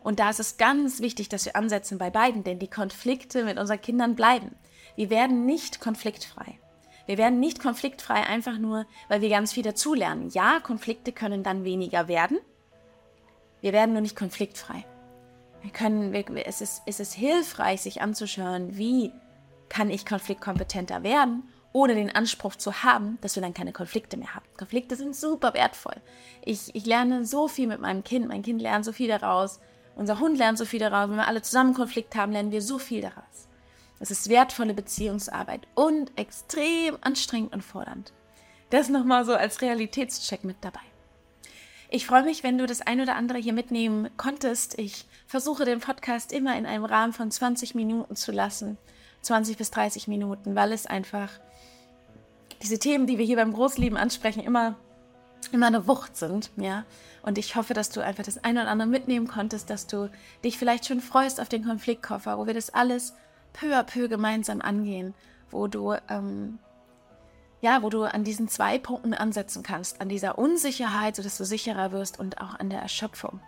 Und 0.02 0.20
da 0.20 0.30
ist 0.30 0.40
es 0.40 0.58
ganz 0.58 1.02
wichtig, 1.02 1.30
dass 1.30 1.46
wir 1.46 1.56
ansetzen 1.56 1.98
bei 1.98 2.10
beiden, 2.10 2.44
denn 2.44 2.60
die 2.60 2.70
Konflikte 2.70 3.44
mit 3.44 3.60
unseren 3.60 3.82
Kindern 3.82 4.16
bleiben. 4.16 4.56
Wir 4.96 5.10
werden 5.10 5.46
nicht 5.46 5.82
konfliktfrei. 5.82 6.58
Wir 7.06 7.18
werden 7.18 7.40
nicht 7.40 7.60
konfliktfrei 7.60 8.24
einfach 8.24 8.58
nur, 8.58 8.86
weil 9.08 9.22
wir 9.22 9.30
ganz 9.30 9.52
viel 9.52 9.64
dazulernen. 9.64 10.30
Ja, 10.30 10.60
Konflikte 10.62 11.12
können 11.12 11.44
dann 11.44 11.64
weniger 11.64 12.08
werden. 12.08 12.38
Wir 13.62 13.74
werden 13.74 13.94
nur 13.94 14.02
nicht 14.02 14.16
konfliktfrei. 14.16 14.86
Wir 15.62 15.72
können, 15.72 16.14
es, 16.14 16.62
ist, 16.62 16.84
es 16.86 17.00
ist 17.00 17.14
hilfreich, 17.14 17.82
sich 17.82 18.02
anzuschauen, 18.02 18.78
wie 18.78 19.12
kann 19.68 19.90
ich 19.90 20.06
konfliktkompetenter 20.06 21.04
werden, 21.04 21.44
ohne 21.74 21.96
den 21.96 22.14
Anspruch 22.14 22.56
zu 22.56 22.84
haben, 22.84 23.18
dass 23.22 23.36
wir 23.36 23.44
dann 23.44 23.54
keine 23.54 23.74
Konflikte 23.74 24.18
mehr 24.18 24.34
haben. 24.34 24.46
Konflikte 24.58 24.96
sind 24.96 25.16
super 25.16 25.54
wertvoll. 25.54 25.96
Ich, 26.44 26.74
ich 26.74 26.86
lerne 26.86 27.26
so 27.26 27.48
viel 27.48 27.68
mit 27.68 27.80
meinem 27.80 28.04
Kind. 28.04 28.28
Mein 28.28 28.42
Kind 28.42 28.62
lernt 28.62 28.86
so 28.86 28.92
viel 28.92 29.08
daraus. 29.08 29.60
Unser 29.96 30.20
Hund 30.20 30.38
lernt 30.38 30.58
so 30.58 30.66
viel 30.66 30.80
daraus. 30.80 31.10
Wenn 31.10 31.18
wir 31.18 31.28
alle 31.28 31.42
zusammen 31.42 31.74
Konflikt 31.74 32.16
haben, 32.16 32.32
lernen 32.32 32.52
wir 32.52 32.62
so 32.62 32.80
viel 32.80 33.02
daraus. 33.02 33.48
Es 34.00 34.12
ist 34.12 34.30
wertvolle 34.30 34.74
Beziehungsarbeit 34.74 35.68
und 35.76 36.18
extrem 36.18 36.98
anstrengend 37.02 37.54
und 37.54 37.64
fordernd. 37.64 38.14
Das 38.70 38.88
nochmal 38.88 39.26
so 39.26 39.34
als 39.34 39.62
Realitätscheck 39.62 40.44
mit 40.44 40.58
dabei. 40.62 40.80
Ich 41.92 42.06
freue 42.06 42.24
mich, 42.24 42.44
wenn 42.44 42.60
du 42.60 42.68
das 42.68 42.82
ein 42.82 43.02
oder 43.02 43.16
andere 43.16 43.40
hier 43.40 43.54
mitnehmen 43.54 44.10
konntest. 44.16 44.78
Ich 44.78 45.06
versuche 45.26 45.66
den 45.66 45.80
Podcast 45.80 46.32
immer 46.32 46.56
in 46.56 46.68
einem 46.68 46.86
Rahmen 46.86 47.14
von 47.14 47.32
20 47.32 47.74
Minuten 47.74 48.16
zu 48.16 48.32
lassen. 48.32 48.78
20 49.24 49.58
bis 49.58 49.72
30 49.72 50.08
Minuten, 50.08 50.56
weil 50.56 50.72
es 50.72 50.86
einfach 50.86 51.32
diese 52.62 52.78
Themen, 52.78 53.08
die 53.08 53.18
wir 53.18 53.26
hier 53.26 53.38
beim 53.38 53.54
Großlieben 53.54 53.98
ansprechen, 53.98 54.44
immer, 54.44 54.76
immer 55.52 55.66
eine 55.66 55.88
Wucht 55.88 56.16
sind, 56.16 56.52
ja. 56.58 56.86
Und 57.24 57.40
ich 57.40 57.56
hoffe, 57.56 57.74
dass 57.74 57.90
du 57.90 58.02
einfach 58.02 58.24
das 58.24 58.44
eine 58.44 58.62
oder 58.62 58.70
andere 58.70 58.88
mitnehmen 58.88 59.28
konntest, 59.28 59.72
dass 59.72 59.88
du 59.88 60.12
dich 60.44 60.60
vielleicht 60.60 60.86
schon 60.86 61.02
freust 61.02 61.42
auf 61.42 61.50
den 61.50 61.66
Konfliktkoffer, 61.66 62.38
wo 62.38 62.46
wir 62.46 62.54
das 62.54 62.70
alles 62.70 63.14
peu 63.52 63.76
à 63.76 63.84
peu 63.84 64.08
gemeinsam 64.08 64.62
angehen, 64.62 65.16
wo 65.50 65.68
du 65.68 65.96
ähm, 66.08 66.60
ja, 67.62 67.84
wo 67.84 67.90
du 67.90 68.04
an 68.04 68.24
diesen 68.24 68.48
zwei 68.48 68.80
Punkten 68.80 69.14
ansetzen 69.14 69.64
kannst, 69.64 70.02
an 70.02 70.10
dieser 70.10 70.38
Unsicherheit, 70.38 71.16
sodass 71.16 71.38
du 71.38 71.46
sicherer 71.46 71.92
wirst 71.92 72.20
und 72.20 72.40
auch 72.40 72.60
an 72.60 72.70
der 72.70 72.82
Erschöpfung 72.82 73.40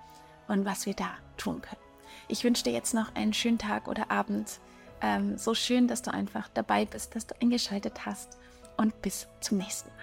und 0.48 0.66
was 0.66 0.86
wir 0.86 0.94
da 0.94 1.10
tun 1.38 1.62
können. 1.62 1.82
Ich 2.28 2.44
wünsche 2.44 2.64
dir 2.64 2.74
jetzt 2.74 2.94
noch 2.94 3.16
einen 3.16 3.34
schönen 3.34 3.58
Tag 3.58 3.88
oder 3.88 4.12
Abend. 4.12 4.60
Ähm, 5.02 5.38
so 5.38 5.54
schön, 5.54 5.88
dass 5.88 6.02
du 6.02 6.14
einfach 6.14 6.50
dabei 6.54 6.86
bist, 6.86 7.16
dass 7.16 7.28
du 7.28 7.36
eingeschaltet 7.42 8.06
hast 8.06 8.38
und 8.78 9.02
bis 9.02 9.28
zum 9.40 9.58
nächsten 9.58 9.90
Mal. 9.90 10.01